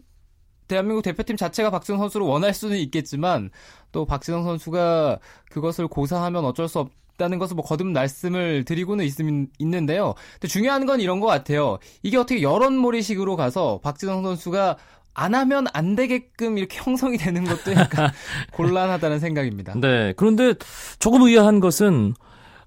대한민국 0.69 1.03
대표팀 1.03 1.37
자체가 1.37 1.71
박지성 1.71 1.99
선수를 1.99 2.27
원할 2.27 2.55
수는 2.55 2.79
있겠지만 2.79 3.51
또 3.93 4.05
박지성 4.05 4.45
선수가 4.45 5.19
그것을 5.51 5.89
고사하면 5.89 6.45
어쩔 6.45 6.69
수 6.69 6.81
없. 6.81 6.91
다는 7.17 7.39
것을 7.39 7.55
뭐 7.55 7.65
거듭 7.65 7.87
말씀을 7.87 8.65
드리고는 8.65 9.05
있, 9.05 9.15
있는데요. 9.61 10.15
근데 10.33 10.49
중요한 10.49 10.85
건 10.85 11.01
이런 11.01 11.21
것 11.21 11.29
같아요. 11.29 11.79
이게 12.03 12.17
어떻게 12.17 12.43
여론몰이식으로 12.43 13.37
가서 13.37 13.79
박지성 13.85 14.25
선수가 14.25 14.77
안 15.15 15.35
하면 15.35 15.67
안 15.73 15.95
되게끔 15.95 16.59
이렇게 16.59 16.79
형성이 16.79 17.17
되는 17.17 17.45
것도 17.45 17.73
약간 17.73 18.11
곤란하다는 18.53 19.21
생각입니다. 19.21 19.75
네. 19.81 20.13
그런데 20.17 20.55
조금 20.99 21.23
의아한 21.23 21.61
것은 21.61 22.15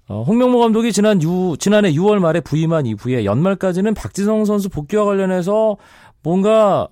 어, 0.08 0.22
홍명보 0.22 0.58
감독이 0.58 0.92
지난 0.92 1.22
유, 1.22 1.56
지난해 1.60 1.92
6월 1.92 2.18
말에 2.18 2.40
부임한 2.40 2.86
이후에 2.86 3.26
연말까지는 3.26 3.92
박지성 3.92 4.46
선수 4.46 4.70
복귀와 4.70 5.04
관련해서 5.04 5.76
뭔가 6.22 6.88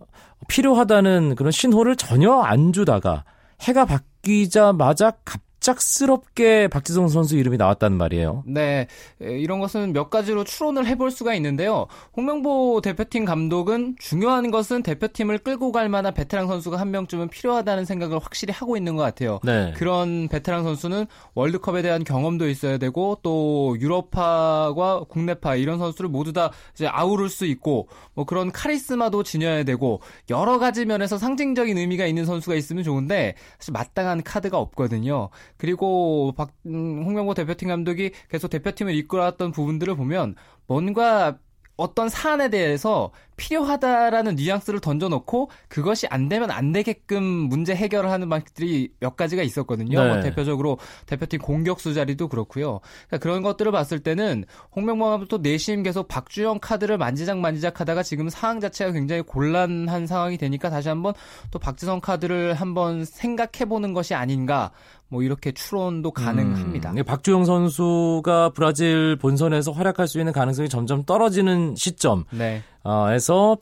필요하다는 0.49 1.35
그런 1.35 1.51
신호를 1.53 1.97
전혀 1.97 2.33
안 2.33 2.73
주다가 2.73 3.25
해가 3.63 3.85
바뀌자마자 3.85 5.13
갑 5.25 5.46
갑작스럽게 5.67 6.69
박지성 6.69 7.09
선수 7.09 7.37
이름이 7.37 7.57
나왔단 7.57 7.93
말이에요. 7.97 8.45
네. 8.47 8.87
이런 9.19 9.59
것은 9.59 9.93
몇 9.93 10.11
가지로 10.11 10.45
추론을 10.45 10.87
해볼 10.87 11.11
수가 11.11 11.35
있는데요. 11.35 11.87
홍명보 12.17 12.81
대표팀 12.83 13.25
감독은 13.25 13.97
중요한 13.99 14.51
것은 14.51 14.83
대표팀을 14.85 15.39
끌고 15.39 15.73
갈 15.73 15.89
만한 15.89 16.15
베테랑 16.15 16.47
선수가 16.47 16.79
한 16.79 16.91
명쯤은 16.93 17.29
필요하다는 17.29 17.85
생각을 17.85 18.19
확실히 18.21 18.53
하고 18.53 18.77
있는 18.77 18.95
것 18.95 19.03
같아요. 19.03 19.41
네. 19.43 19.73
그런 19.77 20.29
베테랑 20.29 20.63
선수는 20.63 21.07
월드컵에 21.35 21.83
대한 21.83 22.05
경험도 22.05 22.49
있어야 22.49 22.79
되고 22.79 23.19
또 23.23 23.77
유럽파와 23.81 25.05
국내파 25.09 25.57
이런 25.57 25.79
선수를 25.79 26.09
모두 26.09 26.33
다 26.33 26.53
이제 26.75 26.87
아우를 26.87 27.29
수 27.29 27.45
있고 27.47 27.89
뭐 28.15 28.25
그런 28.25 28.53
카리스마도 28.53 29.25
지녀야 29.25 29.65
되고 29.65 30.01
여러 30.31 30.59
가지 30.59 30.85
면에서 30.85 31.19
상징적인 31.19 31.77
의미가 31.77 32.07
있는 32.07 32.25
선수가 32.25 32.55
있으면 32.55 32.85
좋은데 32.85 33.35
사실 33.59 33.73
마땅한 33.73 34.23
카드가 34.23 34.59
없거든요. 34.59 35.31
그리고 35.57 36.33
박 36.37 36.53
음, 36.67 37.03
홍명보 37.05 37.35
대표팀 37.35 37.69
감독이 37.69 38.13
계속 38.31 38.49
대표팀을 38.49 38.95
이끌어왔던 38.95 39.53
부분들을 39.53 39.95
보면 39.97 40.35
뭔가 40.67 41.39
어떤 41.77 42.09
사안에 42.09 42.49
대해서 42.49 43.11
필요하다라는 43.37 44.37
뉘앙스를 44.37 44.81
던져놓고 44.81 45.51
그것이 45.69 46.07
안 46.09 46.29
되면 46.29 46.51
안 46.51 46.73
되게끔 46.73 47.23
문제 47.23 47.75
해결을 47.75 48.11
하는 48.11 48.29
방식들이 48.31 48.93
몇 48.99 49.17
가지가 49.17 49.43
있었거든요. 49.43 50.03
네. 50.03 50.09
뭐 50.09 50.21
대표적으로 50.23 50.79
대표팀 51.05 51.41
공격수 51.41 51.93
자리도 51.93 52.29
그렇고요. 52.29 52.81
그러니까 53.09 53.19
그런 53.19 53.43
것들을 53.43 53.71
봤을 53.73 54.01
때는 54.01 54.45
홍명보 54.75 55.05
감독도 55.05 55.39
내심 55.39 55.83
계속 55.83 56.09
박주영 56.09 56.61
카드를 56.61 56.97
만지작 56.97 57.39
만지작 57.39 57.81
하다가 57.81 58.03
지금 58.03 58.31
상황 58.31 58.61
자체가 58.61 58.93
굉장히 58.93 59.21
곤란한 59.23 60.07
상황이 60.07 60.39
되니까 60.39 60.71
다시 60.71 60.89
한번 60.89 61.13
또 61.51 61.59
박지성 61.59 62.01
카드를 62.01 62.55
한번 62.55 63.05
생각해 63.05 63.69
보는 63.69 63.93
것이 63.93 64.15
아닌가 64.15 64.73
뭐 65.09 65.23
이렇게 65.23 65.53
추론도 65.53 66.11
가능합니다. 66.11 66.91
음, 66.91 67.05
박주영 67.05 67.45
선수가 67.45 68.51
브라질 68.55 69.17
본선에서 69.17 69.73
활약할 69.73 70.09
수 70.09 70.19
있는 70.19 70.33
가능성이 70.33 70.69
점점 70.69 71.05
떨어지는 71.05 71.75
시점에서 71.77 72.25
네. 72.33 72.61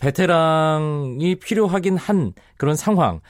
베테랑이 0.00 1.36
필요하긴 1.36 1.96
한 1.96 2.32
그런 2.56 2.76
상황. 2.76 3.20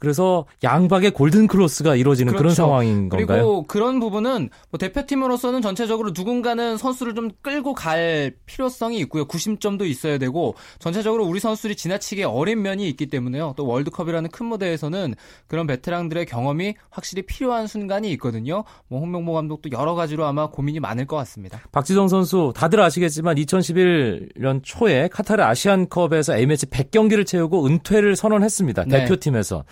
그래서 0.00 0.46
양박의 0.64 1.10
골든 1.10 1.46
크로스가 1.46 1.94
이루어지는 1.94 2.32
그런 2.32 2.44
그렇죠. 2.44 2.54
상황인 2.56 3.10
건가요? 3.10 3.26
그리고 3.26 3.62
그런 3.66 4.00
부분은 4.00 4.48
뭐 4.70 4.78
대표팀으로서는 4.78 5.60
전체적으로 5.60 6.12
누군가는 6.16 6.78
선수를 6.78 7.14
좀 7.14 7.30
끌고 7.42 7.74
갈 7.74 8.32
필요성이 8.46 8.98
있고요. 9.00 9.26
구심점도 9.26 9.84
있어야 9.84 10.16
되고 10.16 10.54
전체적으로 10.78 11.26
우리 11.26 11.38
선수들이 11.38 11.76
지나치게 11.76 12.24
어린 12.24 12.62
면이 12.62 12.88
있기 12.88 13.08
때문에요. 13.08 13.52
또 13.58 13.66
월드컵이라는 13.66 14.30
큰 14.30 14.46
무대에서는 14.46 15.14
그런 15.46 15.66
베테랑들의 15.66 16.24
경험이 16.24 16.76
확실히 16.88 17.22
필요한 17.22 17.66
순간이 17.66 18.10
있거든요. 18.12 18.64
뭐 18.88 19.00
홍명보 19.00 19.34
감독도 19.34 19.70
여러 19.72 19.94
가지로 19.94 20.24
아마 20.24 20.48
고민이 20.48 20.80
많을 20.80 21.06
것 21.06 21.16
같습니다. 21.16 21.60
박지성 21.72 22.08
선수 22.08 22.54
다들 22.56 22.80
아시겠지만 22.80 23.36
2011년 23.36 24.60
초에 24.62 25.08
카타르 25.08 25.42
아시안컵에서 25.42 26.38
A매치 26.38 26.66
100경기를 26.66 27.26
채우고 27.26 27.66
은퇴를 27.66 28.16
선언했습니다. 28.16 28.84
네. 28.84 29.04
대표팀에서. 29.04 29.64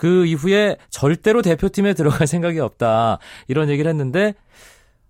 그 0.00 0.24
이후에 0.24 0.78
절대로 0.88 1.42
대표팀에 1.42 1.92
들어갈 1.92 2.26
생각이 2.26 2.58
없다. 2.58 3.18
이런 3.48 3.68
얘기를 3.68 3.86
했는데 3.90 4.32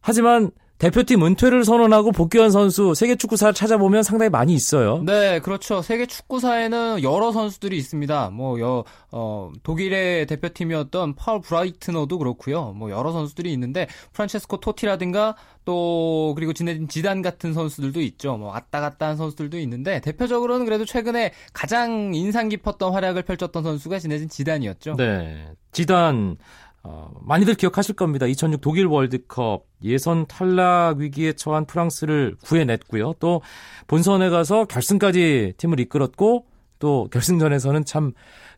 하지만 0.00 0.50
대표팀 0.80 1.22
은퇴를 1.22 1.64
선언하고 1.64 2.10
복귀한 2.10 2.50
선수 2.50 2.94
세계 2.94 3.14
축구사를 3.14 3.52
찾아보면 3.52 4.02
상당히 4.02 4.30
많이 4.30 4.54
있어요. 4.54 5.02
네, 5.04 5.38
그렇죠. 5.38 5.82
세계 5.82 6.06
축구사에는 6.06 7.02
여러 7.02 7.32
선수들이 7.32 7.76
있습니다. 7.76 8.30
뭐, 8.30 8.58
여, 8.60 8.84
어, 9.12 9.52
독일의 9.62 10.24
대표팀이었던 10.26 11.16
파울 11.16 11.42
브라이트너도 11.42 12.16
그렇고요. 12.16 12.72
뭐, 12.72 12.90
여러 12.90 13.12
선수들이 13.12 13.52
있는데, 13.52 13.88
프란체스코 14.14 14.60
토티라든가, 14.60 15.36
또, 15.66 16.32
그리고 16.34 16.54
지네딘 16.54 16.88
지단 16.88 17.20
같은 17.20 17.52
선수들도 17.52 18.00
있죠. 18.00 18.38
뭐, 18.38 18.48
왔다 18.48 18.80
갔다 18.80 19.08
한 19.08 19.18
선수들도 19.18 19.58
있는데, 19.58 20.00
대표적으로는 20.00 20.64
그래도 20.64 20.86
최근에 20.86 21.32
가장 21.52 22.14
인상 22.14 22.48
깊었던 22.48 22.90
활약을 22.90 23.22
펼쳤던 23.24 23.62
선수가 23.62 23.98
지네딘 23.98 24.30
지단이었죠. 24.30 24.96
네. 24.96 25.46
지단 25.72 26.38
어, 26.82 27.10
많이들 27.20 27.54
기억하실 27.54 27.94
겁니다. 27.94 28.26
2006 28.26 28.60
독일 28.60 28.86
월드컵 28.86 29.66
예선 29.84 30.26
탈락 30.26 30.98
위기에 30.98 31.34
처한 31.34 31.66
프랑스를 31.66 32.36
구해냈고요. 32.42 33.14
또 33.18 33.42
본선에 33.86 34.30
가서 34.30 34.64
결승까지 34.64 35.54
팀을 35.58 35.80
이끌었고 35.80 36.46
또 36.78 37.08
결승전에서는 37.12 37.84
참 37.84 38.12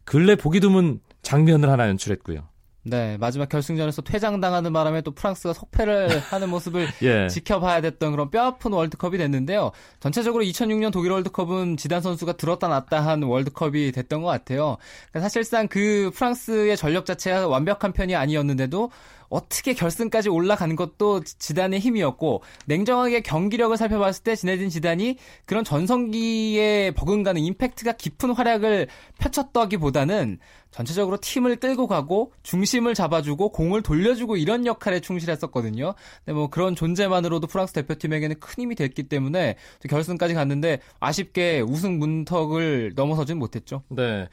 근래 0.05 0.37
보기 0.37 0.61
드문 0.61 1.01
장면을 1.23 1.69
하나 1.69 1.89
연출했고요. 1.89 2.52
네, 2.85 3.17
마지막 3.19 3.49
결승전에서 3.49 4.03
퇴장당하는 4.03 4.73
바람에 4.73 5.03
또 5.03 5.13
프랑스가 5.13 5.53
석패를 5.55 6.19
하는 6.31 6.49
모습을 6.51 6.89
예. 7.03 7.29
지켜봐야 7.29 7.81
됐던 7.81 8.11
그런 8.11 8.31
뼈아픈 8.31 8.73
월드컵이 8.73 9.19
됐는데요. 9.19 9.71
전체적으로 10.01 10.43
2006년 10.43 10.93
독일 10.93 11.13
월드컵은 11.13 11.77
지단 11.77 12.01
선수가 12.01 12.33
들었다 12.33 12.67
놨다 12.67 13.01
한 13.07 13.23
월드컵이 13.23 13.93
됐던 13.93 14.23
것 14.23 14.29
같아요. 14.29 14.79
그러니까 15.11 15.29
사실상 15.29 15.69
그 15.69 16.11
프랑스의 16.15 16.77
전력 16.77 17.07
자체가 17.07 17.47
완벽한 17.47 17.93
편이 17.93 18.17
아니었는데도 18.17 18.91
어떻게 19.33 19.73
결승까지 19.73 20.29
올라간 20.29 20.77
것도 20.77 21.23
지단의 21.25 21.81
힘이었고 21.81 22.43
냉정하게 22.67 23.23
경기력을 23.23 23.75
살펴봤을 23.77 24.23
때 24.23 24.37
지네딘 24.37 24.69
지단이 24.69 25.17
그런 25.47 25.65
전성기에 25.65 26.93
버금가는 26.93 27.41
임팩트가 27.41 27.93
깊은 27.93 28.33
활약을 28.33 28.89
펼쳤다기보다는 29.19 30.39
전체적으로 30.71 31.19
팀을 31.21 31.57
끌고 31.57 31.87
가고 31.87 32.33
중심을 32.43 32.95
잡아주고 32.95 33.51
공을 33.53 33.83
돌려주고 33.83 34.37
이런 34.37 34.67
역할에 34.67 35.01
충실했었거든요. 35.01 35.95
근데 36.25 36.35
뭐 36.35 36.49
그런 36.49 36.75
존재만으로도 36.75 37.47
프랑스 37.47 37.73
대표팀에게는 37.73 38.39
큰 38.39 38.63
힘이 38.63 38.75
됐기 38.75 39.05
때문에 39.05 39.57
또 39.83 39.89
결승까지 39.89 40.35
갔는데 40.35 40.81
아쉽게 41.01 41.61
우승 41.61 41.99
문턱을 41.99 42.93
넘어서진 42.97 43.39
못했죠. 43.39 43.83
네. 43.89 44.29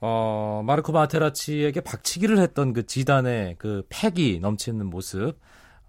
어, 0.00 0.62
마르코 0.64 0.92
마테라치에게 0.92 1.82
박치기를 1.82 2.38
했던 2.38 2.72
그 2.72 2.86
지단의 2.86 3.56
그 3.58 3.84
패기 3.88 4.40
넘치는 4.40 4.86
모습. 4.86 5.34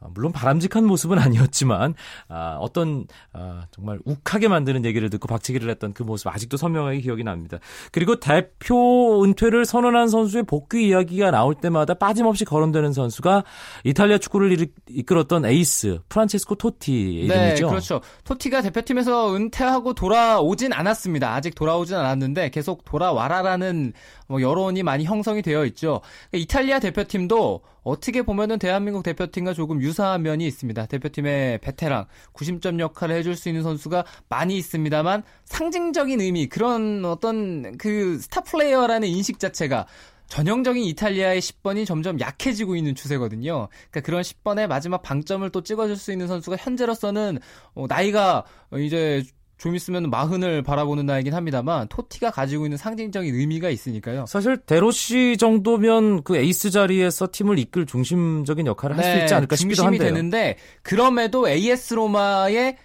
어, 0.02 0.10
물론 0.14 0.32
바람직한 0.32 0.84
모습은 0.86 1.20
아니었지만 1.20 1.94
아, 2.28 2.58
어떤 2.60 3.06
아, 3.34 3.66
정말 3.72 4.00
욱하게 4.04 4.48
만드는 4.48 4.84
얘기를 4.84 5.10
듣고 5.10 5.28
박치기를 5.28 5.70
했던 5.70 5.94
그 5.94 6.02
모습 6.04 6.28
아직도 6.28 6.58
선명하게 6.58 7.02
기억이 7.02 7.24
납니다. 7.24 7.60
그리고 7.92 8.20
대표 8.20 9.24
은퇴를 9.24 9.64
선언한 9.66 10.08
선수의 10.10 10.44
복귀 10.44 10.88
이야기가 10.88 11.32
나올 11.32 11.54
때마다 11.56 11.94
빠짐없이 11.94 12.46
거론되는 12.46 12.94
선수가 12.94 13.44
이탈리아 13.84 14.18
축구를 14.18 14.52
일- 14.60 14.74
이끌었던 14.90 15.46
에이스 15.46 16.00
프란체스코 16.10 16.56
토티 16.56 17.28
네, 17.30 17.36
이름이죠. 17.36 17.68
그렇죠. 17.70 18.02
토티가 18.24 18.62
대표팀에서 18.62 19.36
은퇴하고 19.36 19.94
돌아오진 19.94 20.74
않았습니다. 20.74 21.34
아직 21.34 21.54
돌아오진 21.56 21.96
않았는데 21.96 22.50
계속 22.50 22.84
돌아와라라는 22.86 23.94
뭐 24.28 24.42
여론이 24.42 24.82
많이 24.84 25.04
형성이 25.06 25.42
되어 25.42 25.66
있죠. 25.66 26.02
이탈리아 26.34 26.80
대표팀도 26.80 27.62
어떻게 27.84 28.22
보면은 28.22 28.60
대한민국 28.60 29.04
대표팀과 29.04 29.54
조금 29.54 29.82
유사한 29.82 30.22
면이 30.22 30.46
있습니다. 30.46 30.86
대표팀의 30.86 31.60
베테랑, 31.60 32.06
구심점 32.32 32.80
역할을 32.80 33.16
해줄 33.16 33.36
수 33.36 33.50
있는 33.50 33.64
선수가 33.64 34.06
많이 34.30 34.58
있습니다만 34.58 35.24
상징적인 35.46 36.22
의미, 36.22 36.48
그런 36.48 37.04
어떤 37.06 37.78
그 37.78 38.20
스타 38.20 38.42
플레이어라는 38.42 39.08
인식 39.08 39.40
자체가 39.40 39.88
전형적인 40.28 40.82
이탈리아의 40.84 41.42
10번이 41.42 41.86
점점 41.86 42.18
약해지고 42.22 42.78
있는 42.78 42.96
추세거든요. 42.96 43.68
그러니까 43.90 44.00
그런 44.00 44.22
10번의 44.22 44.68
마지막 44.68 45.02
방점을 45.02 45.50
또 45.50 45.62
찍어줄 45.62 45.98
수 45.98 46.14
있는 46.14 46.28
선수가 46.28 46.56
현재로서는 46.56 47.40
어, 47.74 47.86
나이가 47.90 48.46
어, 48.70 48.78
이제 48.78 49.24
좀 49.62 49.76
있으면 49.76 50.10
마흔을 50.10 50.64
바라보는 50.64 51.06
나이긴 51.06 51.36
합니다만 51.36 51.88
토티가 51.88 52.32
가지고 52.32 52.66
있는 52.66 52.78
상징적인 52.78 53.36
의미가 53.36 53.70
있으니까요. 53.70 54.26
사실 54.28 54.58
데로시 54.58 55.38
정도면 55.38 56.24
그 56.24 56.36
에이스 56.36 56.72
자리에서 56.72 57.28
팀을 57.32 57.60
이끌 57.60 57.86
중심적인 57.86 58.66
역할을 58.66 58.98
할수 58.98 59.20
있지 59.20 59.36
않을까 59.36 59.56
싶기도 59.56 59.84
네, 59.84 59.86
중심이 59.86 59.98
한데요. 59.98 60.16
되는데 60.16 60.58
그럼에도 60.82 61.48
AS 61.48 61.94
로마의 61.94 62.78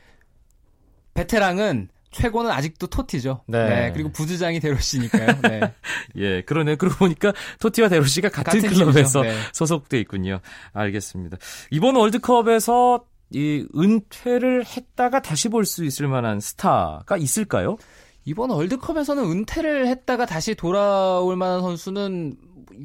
베테랑은 1.14 1.88
최고는 2.10 2.50
아직도 2.50 2.88
토티죠. 2.88 3.42
네. 3.46 3.90
그리고 3.94 4.12
부주장이 4.12 4.60
데로시니까요. 4.60 5.40
네. 5.44 5.60
예, 6.16 6.42
그러네. 6.42 6.76
그러고 6.76 6.98
보니까 6.98 7.32
토티와 7.58 7.88
데로시가 7.88 8.28
같은, 8.28 8.60
같은 8.60 8.68
클럽에서. 8.68 9.22
네. 9.22 9.34
소속돼 9.54 9.98
있군요. 10.00 10.40
알겠습니다. 10.74 11.38
이번 11.70 11.96
월드컵에서 11.96 13.02
이 13.30 13.66
은퇴를 13.76 14.64
했다가 14.64 15.20
다시 15.20 15.48
볼 15.48 15.64
수 15.64 15.84
있을 15.84 16.08
만한 16.08 16.40
스타가 16.40 17.16
있을까요? 17.16 17.76
이번 18.24 18.50
월드컵에서는 18.50 19.22
은퇴를 19.24 19.86
했다가 19.88 20.26
다시 20.26 20.54
돌아올 20.54 21.36
만한 21.36 21.60
선수는 21.60 22.36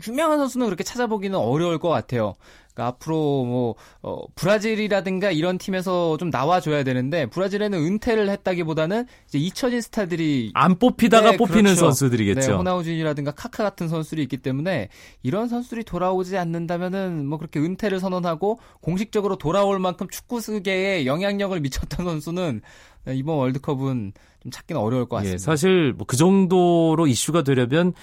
유명한 0.07 0.37
선수는 0.39 0.67
그렇게 0.67 0.83
찾아보기는 0.83 1.37
어려울 1.37 1.79
것 1.79 1.89
같아요. 1.89 2.35
그러니까 2.73 2.87
앞으로 2.87 3.43
뭐 3.43 3.75
어, 4.01 4.21
브라질이라든가 4.35 5.31
이런 5.31 5.57
팀에서 5.57 6.17
좀 6.17 6.29
나와줘야 6.29 6.83
되는데 6.83 7.25
브라질에는 7.25 7.77
은퇴를 7.77 8.29
했다기보다는 8.29 9.05
이제 9.27 9.37
잊혀진 9.39 9.81
스타들이 9.81 10.51
안 10.53 10.79
뽑히다가 10.79 11.31
네, 11.31 11.37
뽑히는 11.37 11.63
그렇죠. 11.63 11.81
선수들이겠죠. 11.81 12.49
네, 12.49 12.55
호나우진이라든가 12.55 13.31
카카 13.31 13.63
같은 13.63 13.89
선수들이 13.89 14.23
있기 14.23 14.37
때문에 14.37 14.89
이런 15.21 15.49
선수들이 15.49 15.83
돌아오지 15.83 16.37
않는다면은 16.37 17.27
뭐 17.27 17.37
그렇게 17.37 17.59
은퇴를 17.59 17.99
선언하고 17.99 18.59
공식적으로 18.81 19.37
돌아올 19.37 19.79
만큼 19.79 20.07
축구계에 20.09 21.05
영향력을 21.05 21.59
미쳤던 21.59 22.05
선수는 22.05 22.61
네, 23.05 23.15
이번 23.15 23.37
월드컵은 23.37 24.13
좀 24.43 24.51
찾기는 24.51 24.79
어려울 24.79 25.07
것 25.07 25.17
같습니다. 25.17 25.33
예, 25.33 25.37
사실 25.37 25.93
뭐 25.93 26.05
그 26.07 26.17
정도로 26.17 27.07
이슈가 27.07 27.43
되려면 27.43 27.93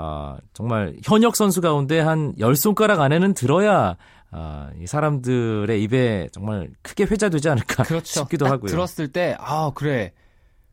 아, 0.00 0.36
정말 0.54 0.94
현역 1.04 1.34
선수 1.36 1.60
가운데 1.60 1.98
한 2.00 2.32
열 2.38 2.54
손가락 2.56 3.00
안에는 3.00 3.34
들어야 3.34 3.96
아, 4.30 4.70
이 4.80 4.86
사람들의 4.86 5.82
입에 5.82 6.28
정말 6.32 6.70
크게 6.82 7.04
회자되지 7.04 7.48
않을까 7.48 7.82
그렇죠. 7.84 8.20
싶기도 8.20 8.44
딱 8.44 8.52
하고요. 8.52 8.68
들었을 8.70 9.08
때, 9.08 9.36
아, 9.40 9.70
그래. 9.74 10.12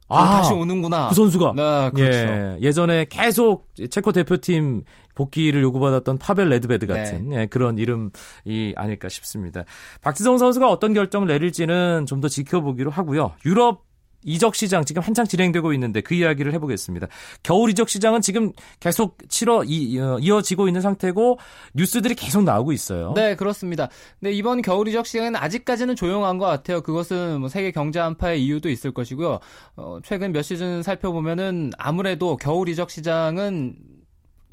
아, 0.08 0.20
아, 0.22 0.38
다시 0.38 0.54
오는구나. 0.54 1.08
그 1.10 1.16
선수가 1.16 1.54
네, 1.56 1.90
그렇죠. 1.96 2.18
예, 2.18 2.58
예전에 2.62 3.06
계속 3.10 3.68
체코 3.90 4.12
대표팀 4.12 4.84
복귀를 5.16 5.64
요구받았던 5.64 6.20
파벨 6.20 6.50
네드베드 6.50 6.86
같은 6.86 7.30
네. 7.30 7.42
예, 7.42 7.46
그런 7.48 7.80
이름이 7.80 8.74
아닐까 8.76 9.10
싶습니다. 9.10 9.64
박지성 10.02 10.38
선수가 10.38 10.70
어떤 10.70 10.94
결정을 10.94 11.28
내릴지는 11.28 12.06
좀 12.06 12.22
더 12.22 12.28
지켜보기로 12.28 12.92
하고요. 12.92 13.32
유럽 13.46 13.85
이적 14.26 14.56
시장 14.56 14.84
지금 14.84 15.02
한창 15.02 15.26
진행되고 15.26 15.72
있는데 15.74 16.02
그 16.02 16.14
이야기를 16.16 16.54
해보겠습니다. 16.54 17.08
겨울 17.44 17.70
이적 17.70 17.88
시장은 17.90 18.22
지금 18.22 18.52
계속 18.80 19.18
치러 19.30 19.64
이, 19.64 19.98
어, 20.00 20.18
이어지고 20.20 20.68
있는 20.68 20.82
상태고 20.82 21.40
뉴스들이 21.74 22.16
계속 22.16 22.44
나오고 22.44 22.74
있어요. 22.74 23.14
네, 23.16 23.36
그렇습니다. 23.36 23.90
근데 24.20 24.34
이번 24.34 24.62
겨울 24.62 24.88
이적 24.88 25.06
시장은 25.06 25.36
아직까지는 25.36 25.96
조용한 25.96 26.38
것 26.38 26.46
같아요. 26.46 26.82
그것은 26.82 27.40
뭐 27.40 27.50
세계 27.50 27.72
경제 27.72 28.00
한파의 28.00 28.44
이유도 28.44 28.70
있을 28.70 28.92
것이고요. 28.92 29.40
어, 29.78 30.00
최근 30.04 30.32
몇 30.32 30.42
시즌 30.42 30.84
살펴보면은 30.84 31.72
아무래도 31.78 32.36
겨울 32.38 32.68
이적 32.70 32.90
시장은 32.90 33.95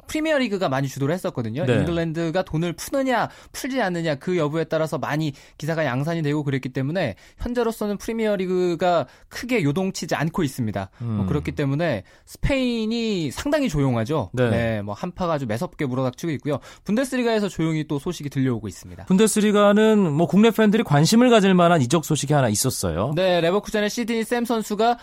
프리미어 0.07 0.37
리그가 0.37 0.69
많이 0.69 0.87
주도를 0.87 1.13
했었거든요. 1.13 1.65
네. 1.65 1.75
잉글랜드가 1.75 2.43
돈을 2.43 2.73
푸느냐 2.73 3.29
풀지 3.51 3.81
않느냐 3.81 4.15
그 4.15 4.37
여부에 4.37 4.65
따라서 4.65 4.97
많이 4.97 5.33
기사가 5.57 5.85
양산이 5.85 6.21
되고 6.21 6.43
그랬기 6.43 6.69
때문에 6.69 7.15
현재로서는 7.39 7.97
프리미어 7.97 8.35
리그가 8.35 9.07
크게 9.29 9.63
요동치지 9.63 10.15
않고 10.15 10.43
있습니다. 10.43 10.89
음. 11.01 11.07
뭐 11.07 11.25
그렇기 11.25 11.53
때문에 11.53 12.03
스페인이 12.25 13.31
상당히 13.31 13.69
조용하죠. 13.69 14.29
네. 14.33 14.49
네, 14.49 14.81
뭐 14.81 14.93
한파가 14.93 15.33
아주 15.33 15.45
매섭게 15.45 15.85
물어닥치고 15.85 16.31
있고요. 16.33 16.59
분데스리가에서 16.83 17.49
조용히 17.49 17.85
또 17.87 17.99
소식이 17.99 18.29
들려오고 18.29 18.67
있습니다. 18.67 19.05
분데스리가는 19.05 19.99
뭐 20.11 20.27
국내 20.27 20.51
팬들이 20.51 20.83
관심을 20.83 21.29
가질 21.29 21.53
만한 21.53 21.81
이적 21.81 22.05
소식이 22.05 22.33
하나 22.33 22.49
있었어요. 22.49 23.13
네, 23.15 23.41
레버쿠젠의 23.41 23.89
시드니 23.89 24.23
샘 24.23 24.45
선수가 24.45 24.97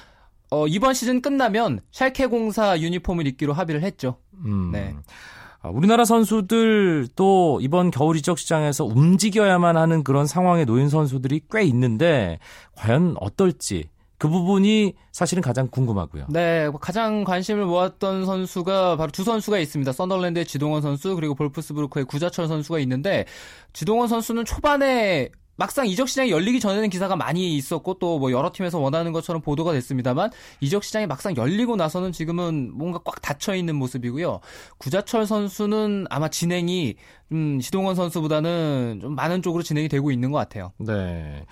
어, 0.51 0.67
이번 0.67 0.95
시즌 0.95 1.23
끝나면 1.23 1.81
샬케 1.93 2.27
공사 2.27 2.79
유니폼을 2.79 3.27
입기로 3.27 3.53
합의를 3.53 3.83
했죠. 3.83 4.17
음. 4.45 4.71
네. 4.73 4.95
아, 5.63 5.69
우리나라 5.69 6.05
선수들 6.05 7.09
또 7.15 7.59
이번 7.61 7.91
겨울 7.91 8.17
이적 8.17 8.39
시장에서 8.39 8.85
움직여야만 8.85 9.77
하는 9.77 10.03
그런 10.03 10.27
상황에 10.27 10.65
놓인 10.65 10.89
선수들이 10.89 11.43
꽤 11.51 11.63
있는데 11.65 12.39
과연 12.75 13.17
어떨지 13.21 13.91
그 14.17 14.29
부분이 14.29 14.95
사실은 15.13 15.43
가장 15.43 15.69
궁금하고요. 15.69 16.27
네, 16.29 16.69
뭐 16.69 16.79
가장 16.79 17.25
관심을 17.25 17.65
모았던 17.65 18.27
선수가 18.27 18.97
바로 18.97 19.11
두 19.11 19.25
선수가 19.25 19.59
있습니다. 19.59 19.93
썬더랜드의 19.93 20.45
지동원 20.45 20.83
선수 20.83 21.15
그리고 21.15 21.35
볼프스부르크의 21.35 22.05
구자철 22.05 22.47
선수가 22.47 22.81
있는데 22.81 23.25
지동원 23.73 24.09
선수는 24.09 24.45
초반에 24.45 25.31
막상 25.61 25.87
이적 25.87 26.09
시장이 26.09 26.31
열리기 26.31 26.59
전에는 26.59 26.89
기사가 26.89 27.17
많이 27.17 27.55
있었고 27.57 27.99
또 27.99 28.19
뭐 28.21 28.33
여러 28.33 28.51
팀에서 28.53 28.79
원하는 28.79 29.13
것처럼 29.13 29.41
보도가 29.43 29.73
됐습니다만 29.73 30.31
이적 30.61 30.85
시장이 30.85 31.07
막상 31.07 31.37
열리고 31.37 31.77
나서는 31.77 32.13
지금은 32.13 32.71
뭔가 32.75 33.01
꽉 33.05 33.21
닫혀 33.23 33.55
있는 33.55 33.77
모습이고요. 33.77 34.41
구자철 34.79 35.27
선수는 35.27 36.07
아마 36.11 36.29
진행이 36.29 36.97
음, 37.33 37.61
지동원 37.61 37.95
선수보다는 37.95 38.99
좀 39.03 39.15
많은 39.15 39.43
쪽으로 39.43 39.63
진행이 39.63 39.89
되고 39.89 40.11
있는 40.11 40.31
것 40.33 40.39
같아요. 40.39 40.73
네. 40.79 41.45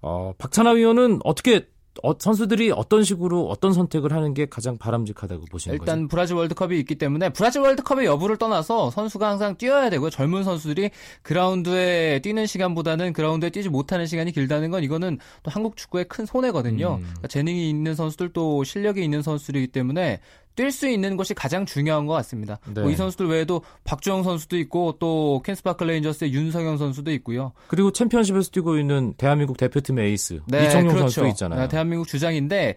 어, 0.00 0.32
박찬하 0.38 0.72
위원은 0.72 1.20
어떻게 1.24 1.68
어, 2.02 2.12
선수들이 2.18 2.70
어떤 2.70 3.02
식으로 3.02 3.48
어떤 3.48 3.72
선택을 3.72 4.12
하는 4.12 4.32
게 4.32 4.46
가장 4.46 4.78
바람직하다고 4.78 5.46
보시는 5.46 5.78
거죠? 5.78 5.90
일단 5.90 6.08
브라질 6.08 6.36
월드컵이 6.36 6.78
있기 6.80 6.94
때문에 6.94 7.30
브라질 7.30 7.62
월드컵의 7.62 8.06
여부를 8.06 8.36
떠나서 8.36 8.90
선수가 8.90 9.28
항상 9.28 9.56
뛰어야 9.56 9.90
되고요. 9.90 10.10
젊은 10.10 10.44
선수들이 10.44 10.90
그라운드에 11.22 12.20
뛰는 12.22 12.46
시간보다는 12.46 13.12
그라운드에 13.12 13.50
뛰지 13.50 13.68
못하는 13.68 14.06
시간이 14.06 14.32
길다는 14.32 14.70
건 14.70 14.84
이거는 14.84 15.18
또 15.42 15.50
한국 15.50 15.76
축구의 15.76 16.06
큰 16.06 16.26
손해거든요. 16.26 16.94
음. 16.94 17.00
그러니까 17.00 17.28
재능이 17.28 17.68
있는 17.68 17.94
선수들 17.94 18.32
또 18.32 18.62
실력이 18.62 19.02
있는 19.02 19.22
선수들이기 19.22 19.68
때문에 19.68 20.20
뛸 20.56 20.70
수 20.70 20.88
있는 20.88 21.16
것이 21.16 21.32
가장 21.34 21.64
중요한 21.66 22.06
것 22.06 22.12
같습니다. 22.14 22.58
네. 22.74 22.82
뭐 22.82 22.90
이 22.90 22.96
선수들 22.96 23.26
외에도 23.26 23.62
박주영 23.84 24.22
선수도 24.24 24.58
있고 24.58 24.96
또 24.98 25.42
퀸즈파크 25.44 25.86
레인저스의 25.86 26.32
윤석영 26.32 26.76
선수도 26.76 27.12
있고요. 27.12 27.52
그리고 27.68 27.92
챔피언십에서 27.92 28.50
뛰고 28.50 28.78
있는 28.78 29.14
대한민국 29.16 29.56
대표팀의 29.56 30.08
에이스 30.10 30.40
네, 30.46 30.66
이청용 30.66 30.94
그렇죠. 30.94 31.08
선수 31.08 31.28
있잖아요. 31.28 31.60
네, 31.60 31.68
대한민국 31.68 32.08
주장인데 32.08 32.74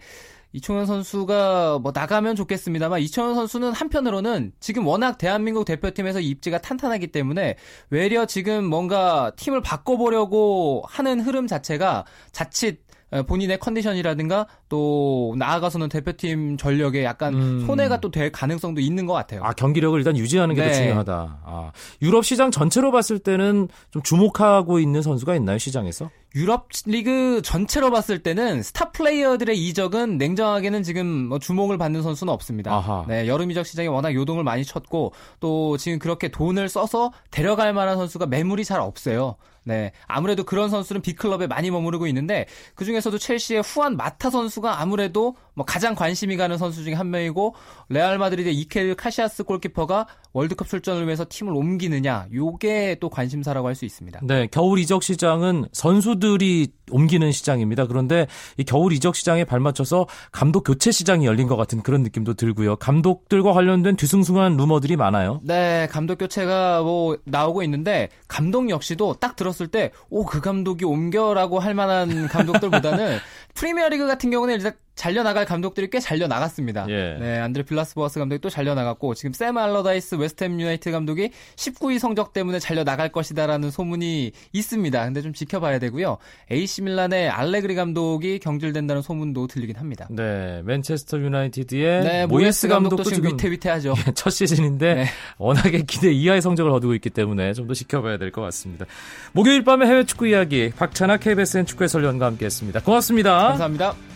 이청용 0.52 0.86
선수가 0.86 1.80
뭐 1.82 1.90
나가면 1.92 2.36
좋겠습니다만 2.36 3.00
이청용 3.00 3.34
선수는 3.34 3.72
한편으로는 3.72 4.52
지금 4.60 4.86
워낙 4.86 5.18
대한민국 5.18 5.64
대표팀에서 5.64 6.20
입지가 6.20 6.58
탄탄하기 6.58 7.08
때문에 7.08 7.56
외려 7.90 8.24
지금 8.24 8.64
뭔가 8.64 9.32
팀을 9.36 9.62
바꿔보려고 9.62 10.84
하는 10.86 11.18
흐름 11.20 11.48
자체가 11.48 12.04
자칫 12.30 12.78
어, 12.78 12.93
본인의 13.26 13.58
컨디션이라든가 13.58 14.46
또 14.68 15.34
나아가서는 15.38 15.88
대표팀 15.88 16.56
전력에 16.56 17.04
약간 17.04 17.34
음. 17.34 17.66
손해가 17.66 18.00
또 18.00 18.10
될 18.14 18.30
가능성도 18.30 18.80
있는 18.80 19.06
것 19.06 19.12
같아요. 19.12 19.42
아 19.42 19.52
경기력을 19.52 19.98
일단 19.98 20.16
유지하는 20.16 20.54
게더 20.54 20.68
네. 20.68 20.74
중요하다. 20.74 21.38
아, 21.44 21.72
유럽 22.00 22.24
시장 22.24 22.52
전체로 22.52 22.92
봤을 22.92 23.18
때는 23.18 23.68
좀 23.90 24.02
주목하고 24.02 24.78
있는 24.78 25.02
선수가 25.02 25.34
있나요 25.34 25.58
시장에서? 25.58 26.10
유럽 26.36 26.68
리그 26.86 27.42
전체로 27.42 27.90
봤을 27.90 28.20
때는 28.22 28.62
스타 28.62 28.90
플레이어들의 28.92 29.56
이적은 29.58 30.18
냉정하게는 30.18 30.82
지금 30.84 31.06
뭐 31.06 31.38
주목을 31.40 31.76
받는 31.78 32.02
선수는 32.02 32.32
없습니다. 32.32 32.72
아하. 32.72 33.04
네, 33.08 33.26
여름 33.28 33.50
이적 33.50 33.66
시장이 33.66 33.88
워낙 33.88 34.14
요동을 34.14 34.44
많이 34.44 34.64
쳤고 34.64 35.12
또 35.40 35.76
지금 35.76 35.98
그렇게 35.98 36.28
돈을 36.28 36.68
써서 36.68 37.12
데려갈 37.30 37.72
만한 37.72 37.96
선수가 37.96 38.26
매물이 38.26 38.64
잘 38.64 38.80
없어요. 38.80 39.36
네, 39.66 39.92
아무래도 40.06 40.44
그런 40.44 40.68
선수는 40.68 41.00
빅클럽에 41.00 41.46
많이 41.46 41.70
머무르고 41.70 42.06
있는데 42.08 42.46
그 42.74 42.84
중에서도 42.84 43.16
첼시의 43.16 43.62
후안 43.62 43.96
마타 43.96 44.28
선수가 44.28 44.80
아무래도 44.80 45.36
뭐 45.54 45.64
가장 45.64 45.94
관심이 45.94 46.36
가는 46.36 46.58
선수 46.58 46.84
중에 46.84 46.92
한 46.92 47.10
명이고 47.10 47.54
레알 47.88 48.18
마드리드의 48.18 48.54
이케르 48.54 48.94
카시야스 48.94 49.44
골키퍼가 49.44 50.06
월드컵 50.34 50.68
출전을 50.68 51.06
위해서 51.06 51.24
팀을 51.28 51.54
옮기느냐, 51.54 52.26
요게 52.34 52.96
또 53.00 53.08
관심사라고 53.08 53.68
할 53.68 53.74
수 53.74 53.84
있습니다. 53.84 54.20
네, 54.24 54.46
겨울 54.52 54.78
이적 54.78 55.02
시장은 55.02 55.66
선수들이 55.72 56.68
옮기는 56.90 57.32
시장입니다. 57.32 57.86
그런데 57.86 58.26
이 58.56 58.64
겨울 58.64 58.92
이적 58.92 59.16
시장에 59.16 59.44
발맞춰서 59.44 60.06
감독 60.32 60.64
교체 60.64 60.90
시장이 60.92 61.24
열린 61.26 61.48
것 61.48 61.56
같은 61.56 61.82
그런 61.82 62.02
느낌도 62.02 62.34
들고요. 62.34 62.76
감독들과 62.76 63.52
관련된 63.52 63.96
뒤숭숭한 63.96 64.56
루머들이 64.56 64.96
많아요. 64.96 65.40
네, 65.44 65.88
감독 65.90 66.18
교체가 66.18 66.82
뭐 66.82 67.16
나오고 67.24 67.62
있는데 67.62 68.10
감독 68.28 68.68
역시도 68.70 69.14
딱 69.20 69.34
들었을 69.36 69.68
때 69.68 69.90
오 70.10 70.24
그 70.24 70.40
감독이 70.40 70.84
옮겨라고 70.84 71.58
할 71.60 71.74
만한 71.74 72.26
감독들보다는 72.28 73.18
프리미어리그 73.54 74.06
같은 74.06 74.30
경우는 74.30 74.54
일단 74.56 74.72
잘려 74.94 75.22
나갈 75.24 75.44
감독들이 75.44 75.90
꽤 75.90 75.98
잘려 75.98 76.28
나갔습니다. 76.28 76.86
예. 76.88 77.16
네, 77.18 77.38
안드레 77.40 77.64
빌라스 77.64 77.94
보아스 77.96 78.18
감독이 78.20 78.40
또 78.40 78.48
잘려 78.48 78.74
나갔고 78.74 79.14
지금 79.14 79.32
샘 79.32 79.58
앨러다이스 79.58 80.14
웨스트햄 80.14 80.60
유나이티드 80.60 80.92
감독이 80.92 81.30
19위 81.56 81.98
성적 81.98 82.32
때문에 82.32 82.60
잘려 82.60 82.84
나갈 82.84 83.10
것이다라는 83.10 83.70
소문이 83.72 84.30
있습니다. 84.52 85.04
근데 85.04 85.20
좀 85.20 85.32
지켜봐야 85.32 85.80
되고요. 85.80 86.18
AC 86.50 86.82
밀란의 86.82 87.28
알레그리 87.28 87.74
감독이 87.74 88.38
경질된다는 88.38 89.02
소문도 89.02 89.48
들리긴 89.48 89.76
합니다. 89.76 90.06
네, 90.10 90.62
맨체스터 90.64 91.18
유나이티드의 91.18 92.04
네, 92.04 92.26
모예스 92.26 92.68
감독도, 92.68 92.96
감독도 92.98 93.10
지금 93.10 93.24
지금 93.24 93.36
위태위태하죠. 93.36 93.94
첫 94.14 94.30
시즌인데 94.30 94.94
네. 94.94 95.06
워낙에 95.38 95.82
기대 95.86 96.12
이하의 96.12 96.40
성적을 96.40 96.70
거두고 96.70 96.94
있기 96.94 97.10
때문에 97.10 97.52
좀 97.52 97.64
더 97.64 97.72
지켜봐야 97.72 98.18
될 98.18 98.30
것 98.30 98.42
같습니다. 98.42 98.84
목요일 99.32 99.64
밤의 99.64 99.88
해외 99.88 100.04
축구 100.04 100.26
이야기 100.28 100.70
박찬하 100.76 101.16
KBSN 101.16 101.64
축구 101.66 101.84
해설위원과 101.84 102.26
함께했습니다. 102.26 102.80
고맙습니다. 102.80 103.48
감사합니다. 103.48 104.13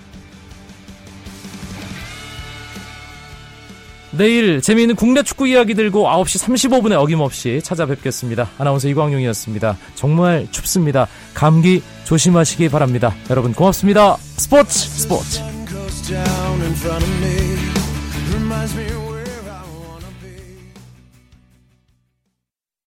내일 4.11 4.61
재미있는 4.61 4.97
국내 4.97 5.23
축구 5.23 5.47
이야기 5.47 5.75
들고 5.75 6.07
9시 6.07 6.45
35분에 6.45 6.93
어김없이 6.93 7.61
찾아뵙겠습니다. 7.63 8.51
아나운서 8.59 8.89
이광용이었습니다. 8.89 9.77
정말 9.95 10.47
춥습니다. 10.51 11.09
감기 11.35 11.83
조심하시기 12.05 12.69
바랍니다. 12.69 13.15
여러분 13.31 13.53
고맙습니다. 13.53 14.17
스포츠 14.17 14.79
스포츠. 14.79 15.41